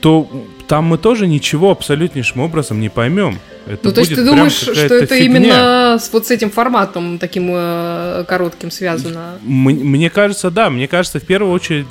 [0.00, 0.28] то
[0.68, 3.38] там мы тоже ничего абсолютнейшим образом не поймем.
[3.66, 5.24] Это Ну, то есть ты думаешь, что это фигня.
[5.24, 9.38] именно с вот с этим форматом таким э, коротким связано?
[9.44, 11.86] М- Мне кажется, да, мне кажется, в первую очередь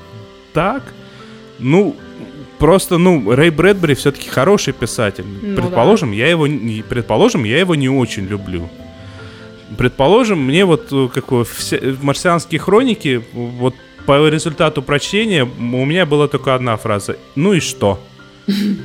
[0.54, 0.84] так.
[1.60, 1.96] Ну,
[2.60, 5.26] просто, ну, Рэй Брэдбери все-таки хороший писатель.
[5.26, 6.48] Ну предположим, я его,
[6.88, 8.70] предположим, я его не очень люблю.
[9.78, 16.28] Предположим, мне вот э, как э, марсианские хроники, вот по результату прочтения у меня была
[16.30, 17.18] только одна фраза.
[17.36, 18.00] Ну и что?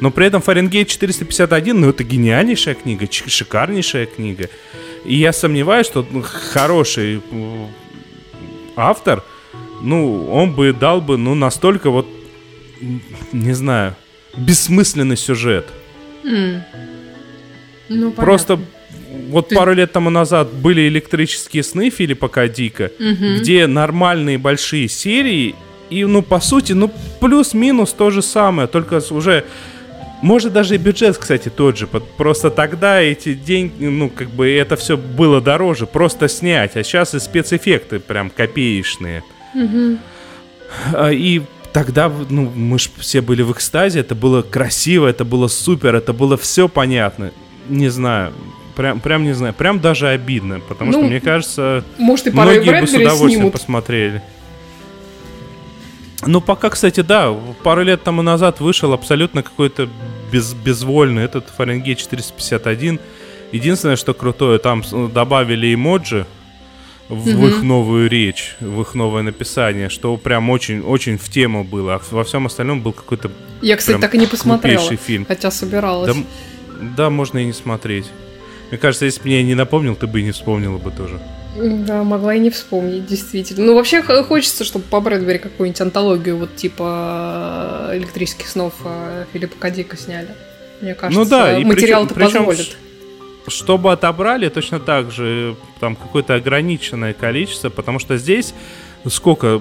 [0.01, 4.49] Но при этом Фаренгейт 451, ну это гениальнейшая книга, шикарнейшая книга.
[5.05, 7.67] И я сомневаюсь, что ну, хороший э,
[8.77, 9.23] автор,
[9.81, 12.07] ну, он бы дал бы, ну, настолько вот,
[13.33, 13.95] не знаю,
[14.37, 15.67] бессмысленный сюжет.
[17.89, 18.59] Ну, Просто
[19.29, 22.49] вот Ты- пару лет тому назад были электрические сны Филиппа К.
[22.49, 22.91] Дика,
[23.39, 25.55] где нормальные большие серии,
[25.91, 29.45] и, ну, по сути, ну, плюс-минус то же самое, только уже...
[30.23, 31.89] Может, даже и бюджет, кстати, тот же.
[31.89, 36.77] Просто тогда эти деньги, ну, как бы это все было дороже, просто снять.
[36.77, 39.25] А сейчас и спецэффекты прям копеечные.
[40.95, 41.43] А, И
[41.73, 46.13] тогда, ну, мы ж все были в экстазе, это было красиво, это было супер, это
[46.13, 47.33] было все понятно.
[47.69, 48.33] Не знаю,
[48.77, 52.81] прям, прям не знаю, прям даже обидно, потому Ну, что, мне кажется, Может, и многие
[52.81, 53.53] бы с удовольствием снимут.
[53.53, 54.23] посмотрели.
[56.25, 59.89] Ну, пока, кстати, да, пару лет тому назад вышел абсолютно какой-то
[60.31, 63.01] без, безвольный этот Фаренгейт 451.
[63.51, 66.27] Единственное, что крутое, там добавили эмоджи
[67.15, 71.95] в их новую речь, в их новое написание, что прям очень-очень в тему было.
[71.95, 73.31] А во всем остальном был какой-то...
[73.61, 75.27] Я, кстати, так и не посмотрела, фильм.
[75.27, 76.15] хотя собиралась.
[76.15, 76.23] Да,
[76.97, 78.07] да, можно и не смотреть.
[78.71, 81.21] Мне кажется, если бы мне не напомнил, ты бы и не вспомнила бы тоже.
[81.57, 83.67] Да, могла и не вспомнить, действительно.
[83.67, 89.97] Ну, вообще хочется, чтобы по Брэдбери какую-нибудь антологию вот типа электрических снов э, Филиппа Кадика
[89.99, 90.29] сняли.
[90.81, 92.77] Мне кажется, Ну да, материал-то причем- причем позволит.
[93.49, 98.55] Чтобы отобрали, точно так же там какое-то ограниченное количество, потому что здесь
[99.09, 99.61] сколько?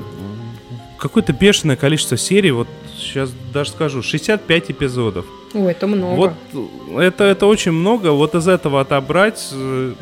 [0.97, 5.25] Какое-то бешеное количество серий, вот сейчас даже скажу, 65 эпизодов.
[5.53, 6.15] Ой, это много.
[6.15, 9.49] Вот это, это очень много, вот из этого отобрать.
[9.51, 9.93] э,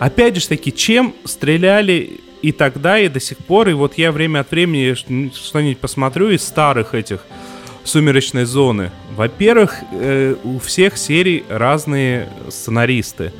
[0.00, 4.40] Опять же таки, чем стреляли и тогда, и до сих пор, и вот я время
[4.40, 7.20] от времени что-нибудь посмотрю из старых этих
[7.84, 8.90] сумеречной зоны.
[9.16, 13.32] Во-первых, э, у всех серий разные сценаристы.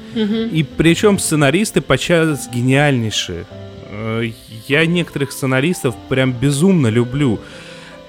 [0.53, 3.45] И причем сценаристы подчас гениальнейшие.
[3.91, 4.30] Э,
[4.68, 7.38] Я некоторых сценаристов прям безумно люблю.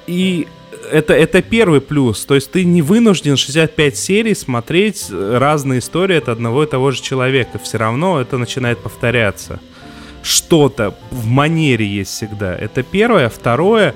[0.07, 0.47] И
[0.91, 2.25] это, это первый плюс.
[2.25, 6.91] То есть ты не вынужден 65 серий смотреть э, разные истории от одного и того
[6.91, 7.59] же человека.
[7.59, 9.59] Все равно это начинает повторяться.
[10.23, 12.55] Что-то в манере есть всегда.
[12.55, 13.29] Это первое.
[13.29, 13.95] Второе,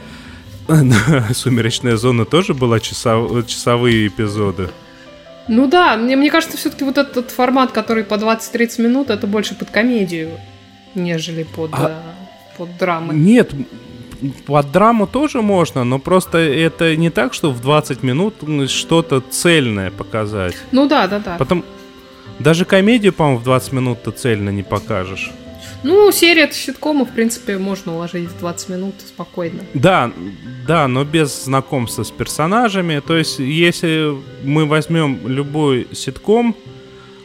[1.33, 4.69] Сумеречная зона тоже была часов- часовые эпизоды.
[5.47, 9.53] Ну да, мне, мне кажется, все-таки вот этот формат, который по 20-30 минут, это больше
[9.55, 10.31] под комедию,
[10.95, 13.13] нежели под, А- э, под драмы.
[13.13, 13.51] Нет,
[14.47, 18.35] под драму тоже можно, но просто это не так, что в 20 минут
[18.69, 20.55] что-то цельное показать.
[20.71, 21.35] Ну да, да, да.
[21.37, 21.63] Потом
[22.39, 25.31] даже комедию, по-моему, в 20 минут ты цельно не покажешь.
[25.85, 29.61] Ну, серия ситкома, в принципе, можно уложить в 20 минут спокойно.
[29.75, 30.11] Да,
[30.67, 33.01] да, но без знакомства с персонажами.
[33.05, 36.55] То есть, если мы возьмем любой ситком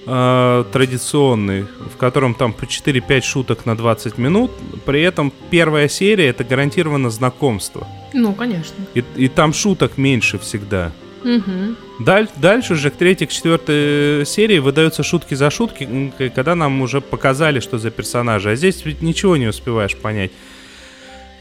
[0.06, 4.50] э, традиционный, в котором там по 4-5 шуток на 20 минут,
[4.84, 7.88] при этом первая серия это гарантированно знакомство.
[8.12, 8.76] Ну, конечно.
[8.92, 10.92] И, и там шуток меньше всегда.
[11.22, 11.76] Мгм.
[12.00, 17.00] Даль- дальше уже к третьей, к четвертой серии выдаются шутки за шутки, когда нам уже
[17.00, 18.50] показали, что за персонажи.
[18.50, 20.30] А здесь ведь ничего не успеваешь понять.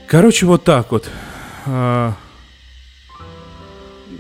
[0.08, 1.10] Короче, вот так вот.
[1.66, 2.14] А,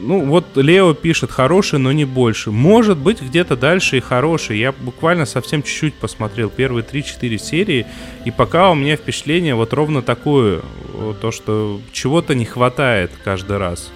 [0.02, 2.52] Ну, вот Лео пишет хороший, но не больше.
[2.52, 4.58] Может быть, где-то дальше и хороший.
[4.58, 7.86] Я буквально совсем чуть-чуть посмотрел первые 3-4 серии,
[8.24, 10.62] и пока у меня впечатление вот ровно такое.
[10.94, 13.92] вот То, что чего-то не хватает каждый раз.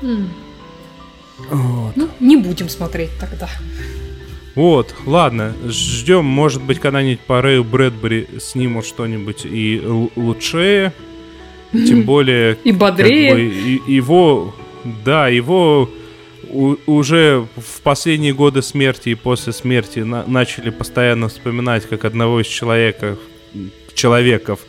[0.00, 0.28] М,
[1.50, 1.96] Вот.
[1.96, 3.48] Ну, не будем смотреть тогда.
[4.54, 9.80] Вот, ладно, ждем, может быть, когда-нибудь по Рэю Брэдбери снимут что-нибудь и
[10.16, 10.92] лучшее,
[11.72, 12.56] тем более...
[12.64, 13.34] И как бодрее.
[13.34, 14.52] бы, и- его,
[15.04, 15.88] да, его
[16.50, 22.40] у- уже в последние годы смерти и после смерти на- начали постоянно вспоминать как одного
[22.40, 23.18] из человеков,
[23.94, 24.60] человеков,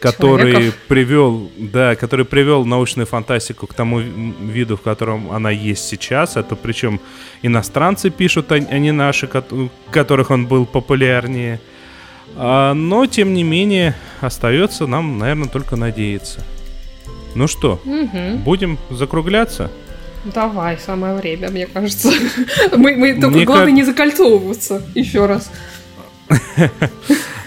[0.00, 0.74] который Человеков?
[0.88, 6.36] привел, да, который привел научную фантастику к тому ви- виду, в котором она есть сейчас.
[6.36, 7.00] Это причем
[7.42, 11.60] иностранцы пишут, а а не наши, кот- которых он был популярнее.
[12.36, 16.40] А, но, тем не менее, остается нам, наверное, только надеяться.
[17.34, 18.38] Ну что, Мгм.
[18.38, 19.70] будем закругляться?
[20.24, 22.10] Давай, самое время, мне кажется.
[22.76, 25.50] Мы, мы только Мне главное как- не закольцовываться еще раз.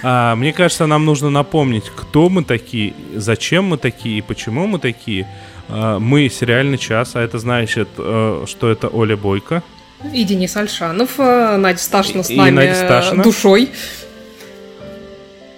[0.06, 4.78] А, мне кажется, нам нужно напомнить, кто мы такие, зачем мы такие и почему мы
[4.78, 5.26] такие.
[5.70, 9.64] А, мы сериальный час, а это значит, э, что это Оля Бойко.
[10.14, 13.24] И Денис Альшанов, э, Надя Сташина с нами Надя э, Сташина.
[13.24, 13.70] душой.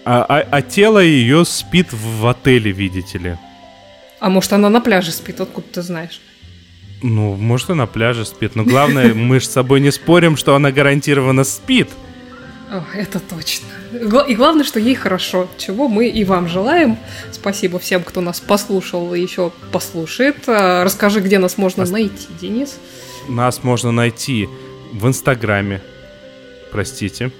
[0.05, 3.37] А, а- а тело ее спит в отеле, видите ли.
[4.19, 6.21] А может, она на пляже спит, откуда ты знаешь?
[7.01, 8.55] Ну, может, и на пляже спит.
[8.55, 11.89] Но главное, мы же с собой не спорим, что она гарантированно спит.
[12.93, 13.67] Это точно.
[14.27, 16.97] И главное, что ей хорошо, чего мы и вам желаем.
[17.31, 20.37] Спасибо всем, кто нас послушал и еще послушает.
[20.47, 22.77] А, Расскажи, где нас можно найти, Денис.
[23.27, 24.47] Нас можно найти
[24.93, 25.81] в Инстаграме,
[26.71, 27.31] простите,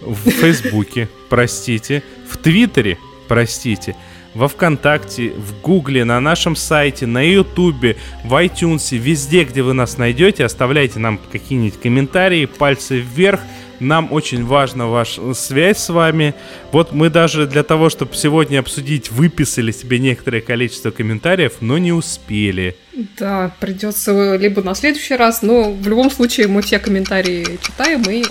[0.00, 3.96] в Фейсбуке, простите, в Твиттере, простите,
[4.34, 9.96] во Вконтакте, в Гугле, на нашем сайте, на Ютубе, в iTunes, везде, где вы нас
[9.96, 13.40] найдете, оставляйте нам какие-нибудь комментарии, пальцы вверх.
[13.80, 16.34] Нам очень важна ваша связь с вами.
[16.72, 21.92] Вот мы даже для того, чтобы сегодня обсудить, выписали себе некоторое количество комментариев, но не
[21.92, 22.76] успели.
[23.18, 28.24] Да, придется либо на следующий раз, но в любом случае мы все комментарии читаем и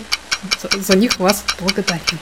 [0.80, 2.20] за, них вас благодарим.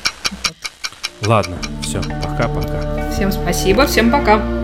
[1.26, 3.12] Ладно, все, пока-пока.
[3.12, 4.61] Всем спасибо, всем пока.